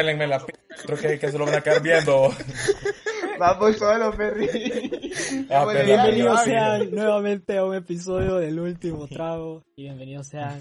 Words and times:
pélenme 0.00 0.26
la 0.26 0.38
p... 0.44 0.52
Creo 0.86 0.98
que, 0.98 1.18
que 1.18 1.30
se 1.30 1.36
lo 1.38 1.44
van 1.44 1.56
a 1.56 1.60
quedar 1.60 1.82
viendo. 1.82 2.30
Vamos 3.38 3.76
solo, 3.76 4.12
Perry. 4.16 4.48
Ah, 5.50 5.64
Bueno, 5.64 5.84
Bienvenidos 5.84 6.42
sean 6.44 6.90
nuevamente 6.90 7.58
a 7.58 7.64
un 7.64 7.74
episodio 7.74 8.36
del 8.36 8.58
último 8.60 9.06
trago 9.06 9.62
y 9.76 9.82
bienvenidos 9.84 10.26
sean 10.28 10.58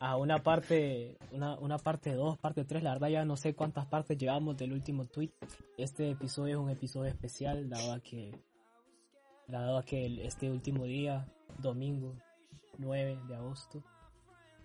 a 0.00 0.16
una 0.16 0.42
parte, 0.42 1.16
una, 1.32 1.56
una 1.58 1.78
parte 1.78 2.12
2, 2.14 2.38
parte 2.38 2.64
3, 2.64 2.82
la 2.84 2.92
verdad 2.92 3.08
ya 3.08 3.24
no 3.24 3.36
sé 3.36 3.54
cuántas 3.54 3.86
partes 3.86 4.16
llevamos 4.16 4.56
del 4.56 4.72
último 4.72 5.06
tweet. 5.06 5.30
Este 5.76 6.10
episodio 6.10 6.58
es 6.58 6.64
un 6.64 6.70
episodio 6.70 7.08
especial 7.10 7.68
dado 7.68 7.92
a 7.92 8.00
que, 8.00 8.32
dado 9.48 9.78
a 9.78 9.84
que 9.84 10.06
el- 10.06 10.20
este 10.20 10.50
último 10.50 10.84
día, 10.84 11.26
domingo 11.58 12.14
9 12.78 13.18
de 13.28 13.34
agosto, 13.36 13.82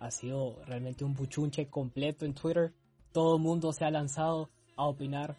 ha 0.00 0.10
sido 0.10 0.60
realmente 0.66 1.04
un 1.04 1.14
buchunche 1.14 1.66
completo 1.68 2.24
en 2.24 2.34
Twitter. 2.34 2.72
Todo 3.14 3.36
el 3.36 3.42
mundo 3.42 3.72
se 3.72 3.84
ha 3.84 3.92
lanzado 3.92 4.50
a 4.74 4.86
opinar 4.86 5.36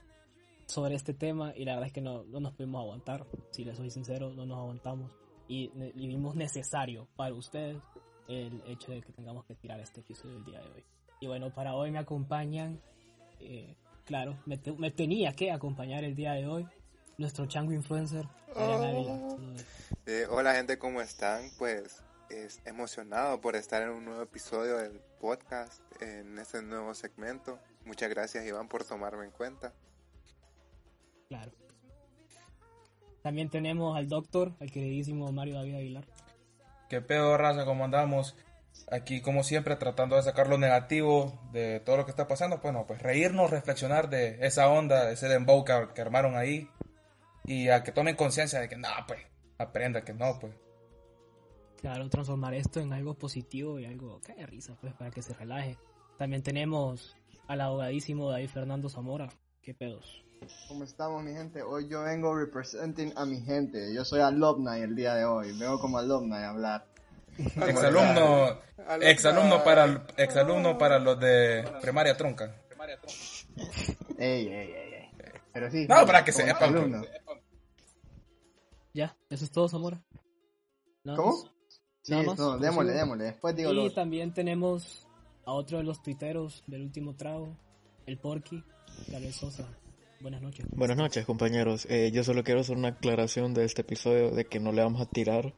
sobre 0.65 0.95
este 0.95 1.13
tema 1.13 1.51
y 1.57 1.65
la 1.65 1.73
verdad 1.73 1.87
es 1.87 1.93
que 1.93 1.99
no, 1.99 2.23
no 2.23 2.39
nos 2.39 2.53
pudimos 2.53 2.79
aguantar. 2.81 3.27
Si 3.51 3.65
les 3.65 3.75
soy 3.75 3.91
sincero, 3.91 4.31
no 4.33 4.45
nos 4.45 4.57
aguantamos. 4.59 5.11
Y, 5.49 5.69
y 5.93 6.07
vimos 6.07 6.37
necesario 6.37 7.09
para 7.17 7.33
ustedes 7.33 7.75
el 8.29 8.63
hecho 8.65 8.93
de 8.93 9.01
que 9.01 9.11
tengamos 9.11 9.43
que 9.43 9.55
tirar 9.55 9.81
este 9.81 9.99
episodio 9.99 10.37
el 10.37 10.45
día 10.45 10.61
de 10.61 10.69
hoy. 10.69 10.85
Y 11.19 11.27
bueno, 11.27 11.53
para 11.53 11.75
hoy 11.75 11.91
me 11.91 11.99
acompañan, 11.99 12.81
eh, 13.41 13.75
claro, 14.05 14.37
me, 14.45 14.57
me 14.77 14.91
tenía 14.91 15.33
que 15.33 15.51
acompañar 15.51 16.05
el 16.05 16.15
día 16.15 16.31
de 16.31 16.47
hoy 16.47 16.65
nuestro 17.17 17.45
chango 17.45 17.73
influencer. 17.73 18.25
Saludos. 18.53 19.37
Eh, 20.05 20.25
hola 20.29 20.53
gente, 20.53 20.79
¿cómo 20.79 21.01
están? 21.01 21.49
Pues 21.57 22.01
es 22.29 22.61
emocionado 22.65 23.41
por 23.41 23.55
estar 23.55 23.81
en 23.81 23.89
un 23.89 24.05
nuevo 24.05 24.21
episodio 24.21 24.77
del 24.77 24.99
podcast, 25.19 25.81
en 26.01 26.37
este 26.37 26.61
nuevo 26.61 26.93
segmento. 26.93 27.59
Muchas 27.85 28.09
gracias 28.09 28.45
Iván 28.45 28.67
por 28.67 28.83
tomarme 28.83 29.25
en 29.25 29.31
cuenta. 29.31 29.73
Claro. 31.27 31.51
También 33.21 33.49
tenemos 33.49 33.97
al 33.97 34.07
doctor, 34.07 34.53
al 34.59 34.71
queridísimo 34.71 35.31
Mario 35.31 35.55
David 35.55 35.75
Aguilar. 35.75 36.05
¿Qué 36.89 37.01
pedo, 37.01 37.37
raza? 37.37 37.65
¿Cómo 37.65 37.85
andamos? 37.85 38.35
Aquí, 38.91 39.21
como 39.21 39.43
siempre, 39.43 39.75
tratando 39.77 40.15
de 40.15 40.21
sacar 40.21 40.47
lo 40.47 40.57
negativo 40.57 41.39
de 41.51 41.79
todo 41.79 41.97
lo 41.97 42.05
que 42.05 42.11
está 42.11 42.27
pasando. 42.27 42.59
Bueno, 42.59 42.85
pues 42.85 43.01
reírnos, 43.01 43.49
reflexionar 43.49 44.09
de 44.09 44.45
esa 44.45 44.69
onda, 44.69 45.05
de 45.05 45.13
ese 45.13 45.27
dembow 45.27 45.63
que, 45.63 45.87
que 45.95 46.01
armaron 46.01 46.37
ahí. 46.37 46.69
Y 47.45 47.69
a 47.69 47.83
que 47.83 47.91
tomen 47.91 48.15
conciencia 48.15 48.59
de 48.59 48.69
que, 48.69 48.77
no, 48.77 48.89
pues, 49.07 49.21
aprenda 49.57 50.03
que 50.03 50.13
no, 50.13 50.37
pues. 50.39 50.53
Claro, 51.85 52.09
transformar 52.09 52.55
esto 52.55 52.79
en 52.79 52.93
algo 52.93 53.13
positivo 53.13 53.79
y 53.79 53.85
algo 53.85 54.19
que 54.19 54.31
haya 54.31 54.47
risa, 54.47 54.75
pues, 54.81 54.91
para 54.95 55.11
que 55.11 55.21
se 55.21 55.35
relaje. 55.35 55.77
También 56.17 56.41
tenemos 56.41 57.15
al 57.47 57.61
abogadísimo 57.61 58.31
David 58.31 58.49
Fernando 58.49 58.89
Zamora. 58.89 59.29
¿Qué 59.61 59.75
pedos? 59.75 60.25
¿Cómo 60.67 60.83
estamos, 60.83 61.21
mi 61.21 61.33
gente? 61.33 61.61
Hoy 61.61 61.87
yo 61.87 62.01
vengo 62.01 62.35
representing 62.35 63.13
a 63.15 63.27
mi 63.27 63.39
gente. 63.39 63.93
Yo 63.93 64.03
soy 64.03 64.21
alumni 64.21 64.81
el 64.81 64.95
día 64.95 65.13
de 65.13 65.25
hoy. 65.25 65.55
Vengo 65.59 65.79
como 65.79 65.99
alumni 65.99 66.37
a 66.37 66.49
hablar. 66.49 66.87
Exalumno, 67.37 68.59
exalumno 69.01 69.63
para, 69.63 70.07
exalumno 70.17 70.79
para 70.79 70.97
los 70.97 71.19
de 71.19 71.71
primaria 71.83 72.17
trunca. 72.17 72.63
Ey, 74.17 74.47
ey, 74.47 74.71
ey, 74.71 74.93
ey. 74.95 75.11
Pero 75.53 75.69
sí. 75.69 75.85
No, 75.87 76.03
para 76.03 76.25
que 76.25 76.31
sepan, 76.31 76.57
pues. 76.57 76.71
alumno. 76.71 77.03
Ya, 78.91 79.15
eso 79.29 79.45
es 79.45 79.51
todo, 79.51 79.69
Zamora. 79.69 80.01
¿Cómo? 81.15 81.54
Sí, 82.05 82.11
Nada 82.11 82.23
más, 82.23 82.37
no, 82.37 82.59
démosle, 82.59 82.91
prosigo. 82.91 82.99
démosle. 82.99 83.23
Después 83.23 83.55
digo 83.55 83.71
Y 83.71 83.75
los... 83.75 83.95
también 83.95 84.31
tenemos 84.31 85.07
a 85.43 85.53
otro 85.53 85.79
de 85.79 85.83
los 85.85 86.03
tuiteros 86.03 86.63
del 86.67 86.83
último 86.83 87.15
trago, 87.15 87.57
el 88.05 88.19
Porky, 88.19 88.63
Gabriel 89.07 89.33
Sosa. 89.33 89.67
Buenas 90.21 90.39
noches. 90.43 90.67
Buenas 90.69 90.97
noches, 90.97 91.25
compañeros. 91.25 91.87
Eh, 91.89 92.11
yo 92.13 92.23
solo 92.23 92.43
quiero 92.43 92.59
hacer 92.59 92.77
una 92.77 92.89
aclaración 92.89 93.55
de 93.55 93.65
este 93.65 93.81
episodio 93.81 94.29
de 94.29 94.45
que 94.45 94.59
no 94.59 94.71
le 94.71 94.83
vamos 94.83 95.01
a 95.01 95.07
tirar 95.07 95.55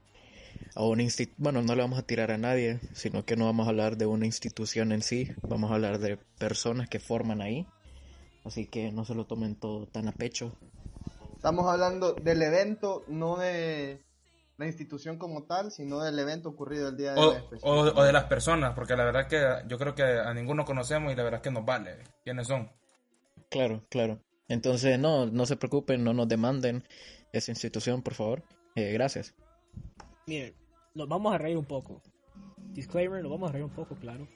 a 0.73 0.85
una 0.85 1.03
institución, 1.03 1.35
bueno, 1.37 1.61
no 1.63 1.75
le 1.75 1.81
vamos 1.81 1.99
a 1.99 2.03
tirar 2.03 2.31
a 2.31 2.37
nadie, 2.37 2.79
sino 2.93 3.25
que 3.25 3.35
no 3.35 3.43
vamos 3.43 3.67
a 3.67 3.71
hablar 3.71 3.97
de 3.97 4.05
una 4.05 4.25
institución 4.25 4.93
en 4.93 5.01
sí, 5.01 5.29
vamos 5.41 5.69
a 5.69 5.73
hablar 5.73 5.99
de 5.99 6.15
personas 6.39 6.87
que 6.87 6.99
forman 7.01 7.41
ahí. 7.41 7.67
Así 8.45 8.67
que 8.67 8.93
no 8.93 9.03
se 9.03 9.15
lo 9.15 9.25
tomen 9.25 9.57
todo 9.57 9.85
tan 9.85 10.07
a 10.07 10.13
pecho. 10.13 10.53
Estamos 11.35 11.67
hablando 11.67 12.13
del 12.13 12.41
evento, 12.41 13.03
no 13.09 13.35
de 13.35 14.01
la 14.57 14.65
institución 14.65 15.17
como 15.17 15.43
tal, 15.43 15.71
sino 15.71 15.99
del 16.01 16.17
evento 16.17 16.49
ocurrido 16.49 16.89
el 16.89 16.97
día 16.97 17.13
de 17.13 17.19
O, 17.19 17.29
hoy. 17.29 17.59
o, 17.61 17.71
o 17.71 18.03
de 18.03 18.11
las 18.11 18.25
personas, 18.25 18.73
porque 18.73 18.95
la 18.95 19.05
verdad 19.05 19.27
que 19.27 19.67
yo 19.67 19.77
creo 19.77 19.93
que 19.93 20.03
a 20.03 20.33
ninguno 20.33 20.65
conocemos 20.65 21.13
y 21.13 21.15
la 21.15 21.23
verdad 21.23 21.41
que 21.41 21.51
nos 21.51 21.63
vale. 21.63 21.99
¿Quiénes 22.23 22.47
son? 22.47 22.71
Claro, 23.49 23.85
claro. 23.89 24.19
Entonces, 24.47 24.97
no, 24.97 25.27
no 25.27 25.45
se 25.45 25.57
preocupen, 25.57 26.03
no 26.03 26.13
nos 26.13 26.27
demanden 26.27 26.83
esa 27.33 27.51
institución, 27.51 28.01
por 28.01 28.15
favor. 28.15 28.43
Eh, 28.75 28.91
gracias. 28.93 29.35
Miren, 30.25 30.55
nos 30.95 31.07
vamos 31.07 31.33
a 31.33 31.37
reír 31.37 31.57
un 31.57 31.65
poco. 31.65 32.01
Disclaimer, 32.73 33.21
nos 33.21 33.31
vamos 33.31 33.49
a 33.49 33.53
reír 33.53 33.65
un 33.65 33.73
poco, 33.73 33.95
claro. 33.95 34.27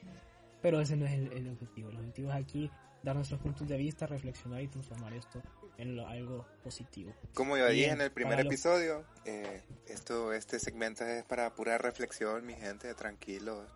Pero 0.62 0.80
ese 0.80 0.96
no 0.96 1.06
es 1.06 1.14
el, 1.14 1.34
el 1.34 1.50
objetivo. 1.50 1.90
El 1.90 1.98
objetivo 1.98 2.30
es 2.30 2.36
aquí 2.36 2.70
dar 3.04 3.16
nuestros 3.16 3.40
puntos 3.40 3.68
de 3.68 3.78
vista, 3.78 4.06
reflexionar 4.06 4.62
y 4.62 4.68
transformar 4.68 5.14
esto 5.14 5.42
en 5.82 5.96
lo- 5.96 6.08
algo 6.08 6.46
positivo. 6.64 7.14
Como 7.34 7.58
yo 7.58 7.68
dije 7.68 7.90
en 7.90 8.02
el 8.02 8.12
primer 8.12 8.34
para 8.34 8.44
lo- 8.44 8.50
episodio, 8.50 9.04
eh, 9.26 9.62
esto, 9.88 10.32
este 10.34 10.60
segmento 10.60 11.04
es 11.06 11.24
para 11.26 11.54
pura 11.54 11.78
reflexión, 11.78 12.46
mi 12.46 12.54
gente, 12.54 12.94
tranquilos. 12.94 13.68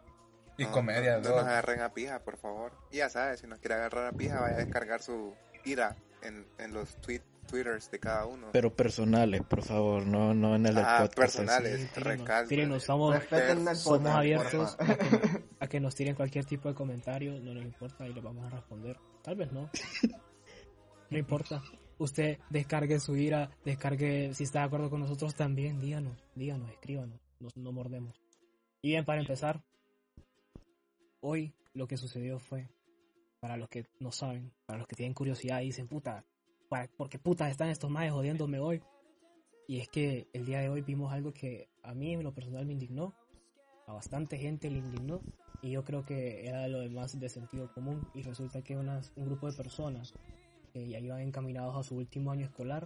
Y 0.58 0.64
No, 0.64 0.72
comedia, 0.72 1.18
no, 1.18 1.24
no 1.24 1.30
¿no? 1.30 1.36
nos 1.38 1.46
agarren 1.46 1.82
a 1.82 1.94
pija, 1.94 2.20
por 2.20 2.38
favor. 2.38 2.72
Y 2.92 2.98
ya 2.98 3.10
sabes, 3.10 3.42
si 3.42 3.48
nos 3.48 3.60
quiere 3.60 3.76
agarrar 3.76 4.06
a 4.08 4.12
pija, 4.12 4.40
vaya 4.40 4.56
a 4.56 4.60
descargar 4.60 5.02
su 5.02 5.34
ira 5.66 5.96
en, 6.22 6.46
en 6.60 6.74
los 6.74 6.96
tweet, 7.02 7.22
twitters 7.48 7.92
de 7.92 8.00
cada 8.00 8.26
uno. 8.26 8.48
Pero 8.54 8.74
personales, 8.74 9.42
por 9.44 9.62
favor, 9.64 10.06
no, 10.08 10.34
no 10.34 10.56
en 10.56 10.66
el 10.66 10.78
ah, 10.78 11.00
podcast. 11.02 11.16
personales, 11.18 11.82
Sí, 11.82 11.88
tírenos, 11.94 12.20
recalco. 12.20 12.50
tírenos, 12.50 12.84
somos, 12.84 13.16
abiertos 14.06 14.78
a 14.80 14.96
que, 14.96 15.44
a 15.60 15.68
que 15.68 15.80
nos 15.82 15.94
tiren 15.94 16.16
cualquier 16.16 16.46
tipo 16.46 16.70
de 16.70 16.74
comentario, 16.76 17.34
no 17.42 17.54
nos 17.54 17.64
importa 17.64 18.08
y 18.08 18.14
les 18.14 18.24
vamos 18.24 18.46
a 18.46 18.56
responder. 18.56 18.98
Tal 19.24 19.36
vez 19.36 19.52
no. 19.52 19.70
No 21.08 21.20
importa. 21.20 21.62
Usted 21.98 22.40
descargue 22.50 23.00
su 23.00 23.16
ira, 23.16 23.50
descargue 23.64 24.34
si 24.34 24.44
está 24.44 24.60
de 24.60 24.66
acuerdo 24.66 24.90
con 24.90 25.00
nosotros 25.00 25.34
también, 25.34 25.80
díganos, 25.80 26.18
díganos, 26.36 26.70
escríbanos, 26.70 27.20
nos, 27.40 27.56
no 27.56 27.72
mordemos. 27.72 28.22
Y 28.82 28.90
bien, 28.90 29.06
para 29.06 29.22
empezar, 29.22 29.64
hoy 31.22 31.54
lo 31.74 31.88
que 31.88 31.98
sucedió 31.98 32.38
fue, 32.40 32.70
para 33.40 33.56
los 33.56 33.70
que 33.70 33.86
no 34.00 34.12
saben, 34.12 34.52
para 34.66 34.80
los 34.80 34.88
que 34.88 34.96
tienen 34.96 35.14
curiosidad 35.14 35.62
y 35.62 35.68
dicen, 35.68 35.88
puta, 35.88 36.26
¿para, 36.68 36.88
¿por 36.88 37.10
qué 37.10 37.18
putas 37.18 37.50
están 37.50 37.70
estos 37.70 37.90
maes 37.90 38.12
jodiéndome 38.12 38.60
hoy? 38.60 38.82
Y 39.68 39.80
es 39.80 39.88
que 39.88 40.28
el 40.34 40.46
día 40.46 40.60
de 40.60 40.70
hoy 40.70 40.82
vimos 40.82 41.14
algo 41.14 41.34
que 41.34 41.70
a 41.82 41.94
mí 41.94 42.14
en 42.14 42.24
lo 42.24 42.34
personal 42.34 42.66
me 42.66 42.74
indignó, 42.74 43.16
a 43.88 43.94
bastante 43.94 44.38
gente 44.38 44.70
le 44.70 44.80
indignó, 44.80 45.22
y 45.62 45.72
yo 45.72 45.84
creo 45.84 46.06
que 46.06 46.46
era 46.46 46.68
lo 46.68 46.82
de 46.82 46.90
más 46.90 47.18
de 47.20 47.30
sentido 47.30 47.72
común, 47.74 48.08
y 48.14 48.22
resulta 48.22 48.62
que 48.62 48.78
unas, 48.78 49.14
un 49.16 49.26
grupo 49.26 49.50
de 49.50 49.58
personas 49.58 50.14
que 50.76 50.90
ya 50.90 51.00
iban 51.00 51.22
encaminados 51.22 51.74
a 51.78 51.84
su 51.84 51.96
último 51.96 52.32
año 52.32 52.46
escolar, 52.46 52.86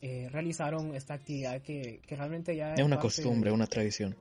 eh, 0.00 0.28
realizaron 0.30 0.94
esta 0.96 1.14
actividad 1.14 1.62
que, 1.62 2.00
que 2.04 2.16
realmente 2.16 2.56
ya 2.56 2.74
Es 2.74 2.82
una 2.84 2.96
parte 2.96 3.06
costumbre, 3.22 3.50
de- 3.50 3.54
una 3.54 3.66
tradición. 3.68 4.16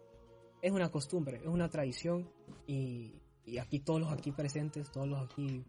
es 0.61 0.71
una 0.71 0.89
costumbre, 0.91 1.37
es 1.37 1.47
una 1.47 1.67
tradición 1.67 2.29
y, 2.67 3.19
y 3.43 3.57
aquí 3.57 3.79
todos 3.79 3.99
los 4.01 4.11
aquí 4.11 4.31
presentes, 4.31 4.91
todos 4.91 5.07
los 5.07 5.19
aquí 5.23 5.65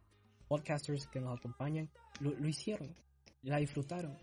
podcasters 0.46 1.06
que 1.06 1.20
nos 1.20 1.38
acompañan, 1.38 1.88
lo, 2.20 2.32
lo 2.34 2.48
hicieron, 2.48 2.94
la 3.42 3.56
disfrutaron 3.56 4.16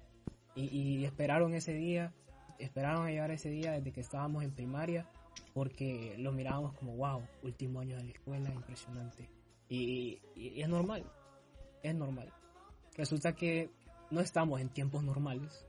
y, 0.56 0.66
y 1.02 1.06
esperaron 1.06 1.56
ese 1.56 1.74
día, 1.74 2.14
esperaron 2.60 3.08
a 3.08 3.10
llegar 3.10 3.32
ese 3.32 3.50
día 3.50 3.72
desde 3.72 3.92
que 3.92 4.02
estábamos 4.02 4.44
en 4.44 4.52
primaria 4.54 5.10
porque 5.56 6.16
lo 6.20 6.32
mirábamos 6.32 6.74
como 6.74 6.96
wow, 6.96 7.24
último 7.42 7.80
año 7.80 7.98
de 7.98 8.04
la 8.04 8.12
escuela, 8.12 8.54
impresionante 8.54 9.28
y, 9.68 10.20
y- 10.36 10.50
y 10.58 10.62
es 10.62 10.70
normal, 10.70 11.04
es 11.82 11.96
normal. 11.96 12.32
Resulta 12.96 13.34
que 13.34 13.70
no 14.12 14.22
estamos 14.22 14.62
en 14.62 14.70
tiempos 14.70 15.04
normales, 15.04 15.66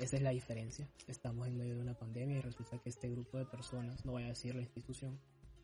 esa 0.00 0.16
es 0.16 0.22
la 0.22 0.30
diferencia. 0.30 0.88
Estamos 1.06 1.46
en 1.46 1.56
medio 1.56 1.76
de 1.76 1.82
una 1.82 1.94
pandemia 1.94 2.38
y 2.38 2.40
resulta 2.40 2.78
que 2.78 2.88
este 2.88 3.08
grupo 3.10 3.38
de 3.38 3.44
personas, 3.46 4.04
no 4.04 4.12
voy 4.12 4.24
a 4.24 4.28
decir 4.28 4.54
la 4.54 4.62
institución, 4.62 5.20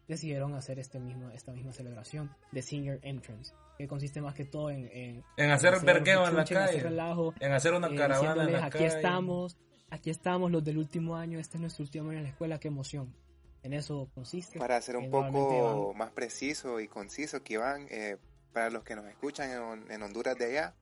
decidieron 0.07 0.55
hacer 0.55 0.79
este 0.79 0.99
mismo, 1.01 1.31
esta 1.31 1.53
misma 1.53 1.73
celebración 1.73 2.31
de 2.53 2.63
Senior 2.63 2.99
Entrance, 3.03 3.55
que 3.79 3.87
consiste 3.89 4.21
más 4.21 4.35
que 4.35 4.45
todo 4.45 4.71
en... 4.71 4.89
En, 4.93 5.25
En 5.37 5.51
hacer 5.51 5.81
vergueo 5.85 6.27
en 6.27 6.35
la 6.35 6.43
en 6.43 6.49
calle. 6.49 6.81
relajo, 6.83 7.33
En 7.41 7.53
hacer 7.53 7.73
una 7.75 7.89
eh, 7.89 7.97
caravana 7.97 8.45
en 8.45 8.53
la 8.53 8.67
aquí 8.67 8.79
calle. 8.79 8.87
estamos, 8.87 9.57
aquí 9.89 10.11
estamos 10.11 10.51
los 10.51 10.63
del 10.65 10.79
último 10.79 11.17
año, 11.17 11.39
este 11.39 11.57
es 11.57 11.61
nuestro 11.61 11.85
último 11.85 12.11
año 12.11 12.19
en 12.19 12.25
la 12.25 12.31
escuela, 12.31 12.59
qué 12.61 12.69
emoción. 12.69 13.15
En 13.63 13.73
eso 13.73 14.09
consiste. 14.15 14.59
Para 14.59 14.81
ser 14.81 14.97
un 14.97 15.11
poco 15.11 15.89
van- 15.91 15.99
más 15.99 16.11
preciso 16.13 16.81
y 16.81 16.89
conciso, 16.89 17.43
que 17.43 17.55
Iván, 17.55 17.87
eh, 17.91 18.17
para 18.53 18.71
los 18.71 18.83
que 18.85 18.95
nos 18.97 19.07
escuchan 19.07 19.51
en, 19.51 19.91
en 19.91 20.03
Honduras 20.03 20.37
de 20.37 20.47
allá, 20.47 20.75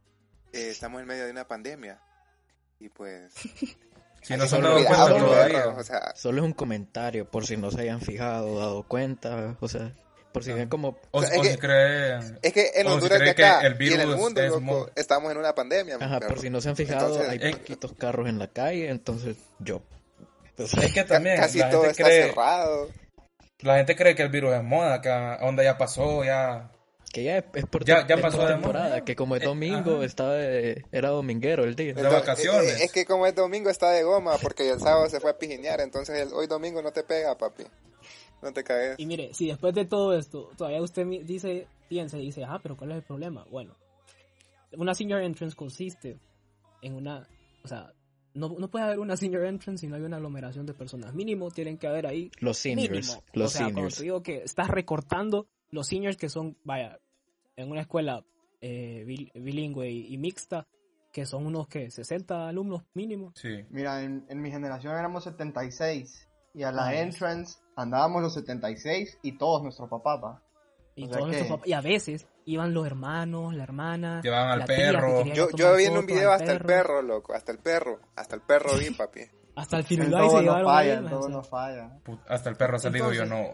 eh, 0.53 0.69
estamos 0.71 1.01
en 1.01 1.07
medio 1.07 1.25
de 1.27 1.31
una 1.33 1.47
pandemia. 1.47 2.01
Y 2.81 2.89
pues... 2.89 3.33
Si 4.21 4.37
no 4.37 4.47
se 4.49 4.61
dado 4.61 4.85
cuenta 4.85 5.09
todavía. 5.17 5.69
O 5.69 5.83
sea, 5.85 6.13
Solo 6.17 6.39
es 6.39 6.45
un 6.45 6.53
comentario, 6.53 7.31
por 7.31 7.47
si 7.47 7.57
no 7.57 7.71
se 7.71 7.83
hayan 7.83 8.01
fijado 8.01 8.59
dado 8.59 8.83
cuenta. 8.83 9.57
O 9.61 9.69
sea, 9.69 9.93
Por 10.33 10.43
si 10.43 10.53
ven 10.53 10.69
como... 10.69 10.99
O, 11.13 11.21
O 11.21 11.23
sea, 11.23 11.39
o 11.39 11.43
es 11.45 11.49
si 11.51 11.55
que- 11.55 11.61
creen... 11.61 12.39
Es 12.43 12.53
que 12.53 12.73
en 12.75 12.87
O 12.89 12.91
si 12.91 12.95
Honduras 12.97 13.19
de 13.21 13.25
cree 13.27 13.35
que 13.37 13.45
acá 13.47 13.61
el 13.67 13.81
y 13.81 13.87
en 13.95 14.01
el 14.01 14.07
virus 14.09 14.17
mundo, 14.17 14.41
es 14.43 14.49
loco, 14.49 14.61
mo- 14.61 14.87
estamos 14.97 15.31
en 15.31 15.39
una 15.39 15.55
pandemia. 15.55 15.99
mi 15.99 16.05
Ajá, 16.05 16.19
perro. 16.19 16.35
por 16.35 16.41
si 16.43 16.51
no 16.51 16.61
se 16.61 16.69
han 16.69 16.75
fijado, 16.77 17.15
Entonces, 17.15 17.29
hay 17.43 17.49
eh, 17.49 17.57
poquitos 17.57 17.93
carros 17.93 18.29
en 18.29 18.41
la 18.41 18.49
calle, 18.49 18.91
entonces 18.91 19.37
yo... 19.61 19.83
pues, 20.57 20.75
Es 20.75 20.93
que 20.93 21.05
también 21.05 21.37
casi 21.37 21.61
la 21.61 21.71
todo 21.71 21.83
gente, 21.83 21.93
está 21.93 22.05
cree, 22.05 22.27
cerrado. 22.29 22.91
la 23.61 23.77
gente 23.77 23.95
cree 23.97 24.15
que 24.17 24.23
el 24.25 24.31
virus 24.31 24.53
es 24.55 24.65
moda, 24.65 25.01
que 25.01 25.11
onda 25.45 25.63
ya 25.63 25.79
pasó, 25.79 26.25
ya... 26.25 26.73
que 27.11 27.25
ya 27.25 27.39
es, 27.39 27.45
es 27.55 27.65
por, 27.67 27.85
Ya- 27.85 28.07
ya 28.07 28.17
es 28.17 28.21
pasó 28.21 28.39
por 28.39 28.47
de 28.49 28.53
temporada, 28.55 29.05
que 29.05 29.17
como 29.17 29.37
es 29.37 29.43
Eh, 29.43 29.47
domingo, 29.47 30.03
estaba 30.03 30.35
de- 30.35 30.85
era 30.93 31.09
dominguero 31.11 31.65
el 31.65 31.75
día. 31.75 31.95
De 31.95 32.03
vacaciones. 32.03 32.81
eh, 32.81 32.85
Es 32.85 32.93
que 32.93 33.05
como 33.07 33.27
es 33.27 33.35
domingo 33.35 33.71
está 33.71 33.91
de 33.91 34.03
goma 34.03 34.37
porque 34.43 34.69
el 34.71 34.79
sábado 34.81 35.09
se 35.09 35.21
fue 35.21 35.31
a 35.31 35.39
pijinear, 35.39 35.81
entonces 35.81 36.19
el- 36.21 36.33
hoy 36.33 36.47
domingo 36.47 36.83
no 36.83 36.93
te 36.93 37.03
pega, 37.05 37.37
papi. 37.37 37.65
No 38.43 38.53
te 38.53 38.63
caes. 38.63 38.95
Y 38.99 39.07
mire, 39.07 39.35
si 39.35 39.49
después 39.49 39.75
de 39.75 39.85
todo 39.85 40.17
esto, 40.17 40.51
todavía 40.57 40.81
usted 40.81 41.05
mi- 41.05 41.23
dice, 41.25 41.67
piensa 41.89 42.19
y 42.19 42.27
dice, 42.27 42.45
ah, 42.45 42.61
pero 42.63 42.77
¿cuál 42.77 42.93
es 42.93 42.99
el 42.99 43.03
problema? 43.03 43.45
Bueno, 43.51 43.75
una 44.77 44.95
senior 44.95 45.23
entrance 45.23 45.57
consiste 45.57 46.19
en 46.83 46.95
una, 46.95 47.27
o 47.65 47.69
sea, 47.69 47.93
no, 48.35 48.51
no 48.51 48.71
puede 48.71 48.85
haber 48.85 48.99
una 49.01 49.17
senior 49.17 49.45
entrance 49.45 49.81
si 49.81 49.89
no 49.89 49.97
hay 49.97 50.03
una 50.03 50.19
aglomeración 50.19 50.67
de 50.67 50.75
personas. 50.75 51.15
Mínimo 51.15 51.51
tienen 51.51 51.79
que 51.79 51.89
haber 51.89 52.07
ahí 52.07 52.31
Los 52.39 52.59
seniors, 52.59 52.91
mínimo. 52.91 53.25
los 53.33 53.47
o 53.47 53.49
sea, 53.51 53.61
cuando 53.63 53.75
seniors. 53.81 53.97
te 53.97 54.03
digo 54.05 54.23
que 54.23 54.43
estás 54.45 54.69
recortando 54.69 55.49
los 55.71 55.87
seniors 55.87 56.17
que 56.17 56.29
son, 56.29 56.57
vaya, 56.65 56.99
en 57.57 57.71
una 57.71 57.81
escuela 57.83 58.25
eh, 58.61 59.05
bil- 59.07 59.31
bilingüe 59.35 59.89
y, 59.91 60.15
y 60.15 60.19
mixta, 60.19 60.67
que 61.13 61.27
son 61.27 61.47
unos 61.47 61.69
que 61.69 61.91
60 61.91 62.49
alumnos 62.49 62.83
mínimo. 62.95 63.33
Sí. 63.35 63.65
Mira, 63.71 64.03
en, 64.03 64.25
en 64.29 64.41
mi 64.43 64.51
generación 64.51 64.95
éramos 64.97 65.25
76. 65.25 66.29
Y 66.55 66.63
a 66.65 66.73
la 66.73 66.87
Ah, 66.89 66.95
entrance 66.95 67.59
andábamos 67.77 68.23
los 68.23 68.35
76 68.35 69.19
y 69.23 69.39
todos 69.39 69.63
nuestros 69.63 69.89
papás, 69.89 70.21
va. 70.23 70.43
Y, 70.97 71.05
O 71.05 71.07
sea 71.07 71.17
todos 71.19 71.27
nuestros 71.29 71.47
que- 71.49 71.55
papás- 71.55 71.69
y 71.69 71.73
a 71.73 71.81
veces 71.81 72.27
iban 72.47 72.75
los 72.75 72.87
hermanos, 72.87 73.55
la 73.55 73.63
hermana. 73.63 74.21
Llevaban 74.23 74.51
al 74.53 74.59
la 74.61 74.67
tía 74.67 74.77
que 74.77 74.83
perro. 74.83 75.25
Yo, 75.27 75.49
yo 75.55 75.77
vi 75.77 75.85
en 75.85 75.97
un 75.99 76.07
video 76.07 76.33
hasta 76.33 76.53
el 76.53 76.61
perro, 76.61 77.03
loco, 77.03 77.35
hasta 77.35 77.53
el 77.53 77.59
perro, 77.59 78.01
hasta 78.17 78.35
el 78.37 78.43
perro 78.43 78.71
vi, 78.79 78.91
papi. 78.97 79.21
Hasta 79.55 79.77
el 79.77 79.83
En 79.83 79.87
Firulais 79.89 80.31
se 80.31 80.37
no 80.37 80.41
llevaron 80.43 80.67
falla, 80.67 81.09
todo 81.11 81.29
no 81.29 81.43
falla. 81.43 82.01
Hasta 82.29 82.51
el 82.51 82.57
perro 82.57 82.77
ha 82.77 82.81
salido, 82.81 83.13
yo 83.13 83.25
no. 83.27 83.45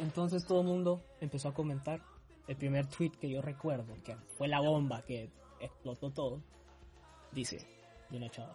Entonces 0.00 0.44
todo 0.46 0.60
el 0.60 0.66
mundo 0.66 1.02
empezó 1.20 1.48
a 1.48 1.54
comentar. 1.54 2.02
El 2.46 2.56
primer 2.56 2.86
tweet 2.86 3.12
que 3.12 3.30
yo 3.30 3.40
recuerdo, 3.40 3.94
que 4.04 4.16
fue 4.36 4.48
la 4.48 4.60
bomba 4.60 5.00
que 5.02 5.30
explotó 5.60 6.10
todo, 6.10 6.42
dice, 7.32 7.66
una 8.10 8.28
chava. 8.28 8.54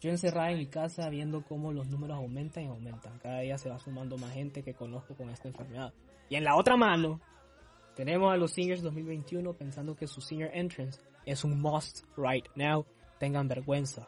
Yo 0.00 0.10
encerrada 0.10 0.52
en 0.52 0.58
mi 0.58 0.66
casa 0.66 1.08
viendo 1.08 1.42
cómo 1.42 1.72
los 1.72 1.88
números 1.88 2.16
aumentan 2.16 2.64
y 2.64 2.66
aumentan. 2.68 3.18
Cada 3.18 3.40
día 3.40 3.58
se 3.58 3.68
va 3.68 3.80
sumando 3.80 4.16
más 4.16 4.32
gente 4.32 4.62
que 4.62 4.74
conozco 4.74 5.16
con 5.16 5.30
esta 5.30 5.48
enfermedad. 5.48 5.92
Y 6.28 6.36
en 6.36 6.44
la 6.44 6.54
otra 6.54 6.76
mano, 6.76 7.20
tenemos 7.96 8.32
a 8.32 8.36
los 8.36 8.52
seniors 8.52 8.82
2021 8.82 9.54
pensando 9.54 9.96
que 9.96 10.06
su 10.06 10.20
senior 10.20 10.50
entrance 10.52 11.00
es 11.26 11.42
un 11.42 11.60
must 11.60 12.04
right 12.16 12.46
now. 12.54 12.86
Tengan 13.18 13.48
vergüenza. 13.48 14.06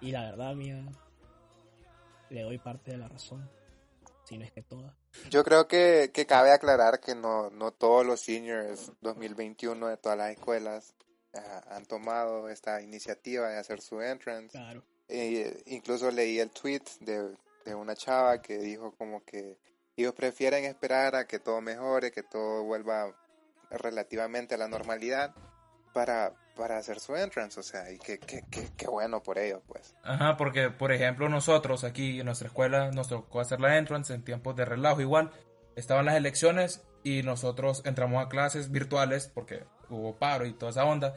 Y 0.00 0.12
la 0.12 0.30
verdad, 0.30 0.54
mía, 0.54 0.84
le 2.30 2.42
doy 2.42 2.58
parte 2.58 2.92
de 2.92 2.98
la 2.98 3.08
razón. 3.08 3.50
Si 4.28 4.36
no 4.36 4.44
es 4.44 4.52
que 4.52 4.62
toda. 4.62 4.94
Yo 5.30 5.42
creo 5.42 5.66
que, 5.66 6.10
que 6.12 6.26
cabe 6.26 6.52
aclarar 6.52 7.00
que 7.00 7.14
no, 7.14 7.48
no 7.48 7.72
todos 7.72 8.04
los 8.04 8.20
seniors 8.20 8.92
2021 9.00 9.88
de 9.88 9.96
todas 9.96 10.18
las 10.18 10.32
escuelas 10.32 10.94
ah, 11.32 11.64
han 11.70 11.86
tomado 11.86 12.50
esta 12.50 12.82
iniciativa 12.82 13.48
de 13.48 13.56
hacer 13.56 13.80
su 13.80 14.02
entrance. 14.02 14.50
Claro. 14.50 14.82
Eh, 15.08 15.62
incluso 15.68 16.10
leí 16.10 16.40
el 16.40 16.50
tweet 16.50 16.82
de, 17.00 17.34
de 17.64 17.74
una 17.74 17.96
chava 17.96 18.42
que 18.42 18.58
dijo 18.58 18.92
como 18.98 19.24
que 19.24 19.56
ellos 19.96 20.12
prefieren 20.12 20.66
esperar 20.66 21.16
a 21.16 21.26
que 21.26 21.38
todo 21.38 21.62
mejore, 21.62 22.12
que 22.12 22.22
todo 22.22 22.64
vuelva 22.64 23.16
relativamente 23.70 24.56
a 24.56 24.58
la 24.58 24.68
normalidad 24.68 25.34
para, 25.98 26.32
para 26.56 26.78
hacer 26.78 27.00
su 27.00 27.16
entrance. 27.16 27.58
O 27.58 27.62
sea, 27.64 27.90
y 27.90 27.98
que, 27.98 28.20
que, 28.20 28.42
que, 28.48 28.68
que 28.76 28.86
bueno 28.86 29.20
por 29.20 29.36
ellos, 29.36 29.62
pues. 29.66 29.96
Ajá, 30.04 30.36
porque 30.36 30.70
por 30.70 30.92
ejemplo 30.92 31.28
nosotros 31.28 31.82
aquí 31.82 32.20
en 32.20 32.26
nuestra 32.26 32.46
escuela 32.46 32.92
nos 32.92 33.08
tocó 33.08 33.40
hacer 33.40 33.58
la 33.60 33.76
entrance 33.76 34.14
en 34.14 34.22
tiempos 34.22 34.54
de 34.54 34.64
relajo 34.64 35.00
igual. 35.00 35.32
Estaban 35.74 36.06
las 36.06 36.14
elecciones 36.14 36.84
y 37.02 37.24
nosotros 37.24 37.82
entramos 37.84 38.24
a 38.24 38.28
clases 38.28 38.70
virtuales 38.70 39.28
porque 39.34 39.64
hubo 39.88 40.16
paro 40.20 40.46
y 40.46 40.52
toda 40.52 40.70
esa 40.70 40.84
onda 40.84 41.14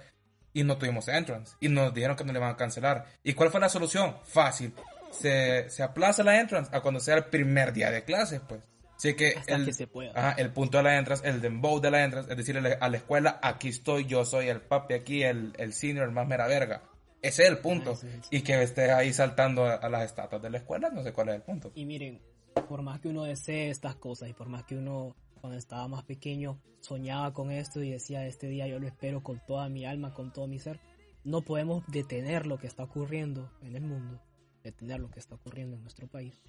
y 0.52 0.64
no 0.64 0.80
tuvimos 0.80 1.08
entrance 1.10 1.56
y 1.60 1.70
nos 1.70 1.94
dijeron 1.94 2.16
que 2.16 2.24
no 2.24 2.34
le 2.34 2.40
van 2.40 2.54
a 2.54 2.58
cancelar. 2.58 3.06
¿Y 3.22 3.36
cuál 3.36 3.52
fue 3.52 3.60
la 3.60 3.70
solución? 3.70 4.18
Fácil. 4.24 4.74
Se, 5.12 5.70
se 5.70 5.84
aplaza 5.84 6.24
la 6.24 6.40
entrance 6.40 6.76
a 6.76 6.82
cuando 6.82 7.00
sea 7.00 7.18
el 7.18 7.26
primer 7.26 7.72
día 7.72 7.92
de 7.92 8.04
clases, 8.04 8.42
pues. 8.48 8.62
Así 9.02 9.16
que 9.16 9.34
Hasta 9.36 9.56
el, 9.56 9.66
que 9.66 9.74
se 9.74 9.88
pueda. 9.88 10.12
Ajá, 10.16 10.34
el 10.40 10.54
punto 10.54 10.78
de 10.78 10.84
la 10.84 10.98
entrance, 11.00 11.28
el 11.28 11.42
dembow 11.42 11.80
de 11.80 11.90
la 11.90 12.04
entrance, 12.04 12.30
es 12.30 12.38
decirle 12.38 12.78
a 12.80 12.88
la 12.88 12.98
escuela, 12.98 13.40
aquí 13.42 13.70
estoy, 13.70 14.06
yo 14.06 14.26
soy 14.26 14.48
el 14.48 14.62
papi 14.62 14.94
aquí, 14.94 15.24
el, 15.24 15.54
el 15.58 15.74
senior, 15.74 16.06
el 16.06 16.12
más 16.12 16.28
mera 16.28 16.46
verga. 16.46 16.84
Ese 17.20 17.44
es 17.44 17.50
el 17.50 17.58
punto. 17.58 17.92
Ah, 17.92 17.94
es 17.94 18.04
el- 18.04 18.22
Y 18.30 18.42
que 18.44 18.62
estés 18.62 18.92
ahí 18.92 19.12
saltando 19.12 19.66
a, 19.66 19.74
a 19.74 19.90
las 19.90 20.06
estatuas 20.06 20.40
de 20.44 20.52
la 20.52 20.60
escuela, 20.60 20.92
no 20.92 21.02
sé 21.02 21.14
cuál 21.14 21.30
es 21.30 21.36
el 21.36 21.42
punto. 21.42 21.72
Y 21.74 21.86
miren, 21.86 22.22
por 22.70 22.84
más 22.84 23.00
que 23.00 23.10
uno 23.10 23.24
desee 23.24 23.72
estas 23.72 23.96
cosas 23.96 24.30
y 24.30 24.34
por 24.34 24.48
más 24.50 24.66
que 24.66 24.76
uno 24.78 25.16
cuando 25.40 25.58
estaba 25.58 25.88
más 25.88 26.04
pequeño 26.04 26.62
soñaba 26.82 27.34
con 27.34 27.50
esto 27.50 27.82
y 27.82 27.90
decía 27.90 28.28
este 28.28 28.48
día 28.50 28.68
yo 28.68 28.78
lo 28.80 28.86
espero 28.86 29.24
con 29.24 29.42
toda 29.48 29.68
mi 29.70 29.84
alma, 29.86 30.14
con 30.14 30.32
todo 30.32 30.46
mi 30.48 30.60
ser, 30.60 30.80
no 31.24 31.42
podemos 31.42 31.84
detener 31.88 32.46
lo 32.46 32.60
que 32.60 32.68
está 32.68 32.84
ocurriendo 32.84 33.52
en 33.64 33.76
el 33.76 33.82
mundo, 33.82 34.22
detener 34.64 35.00
lo 35.00 35.10
que 35.10 35.20
está 35.20 35.34
ocurriendo 35.34 35.76
en 35.76 35.82
nuestro 35.82 36.08
país 36.08 36.40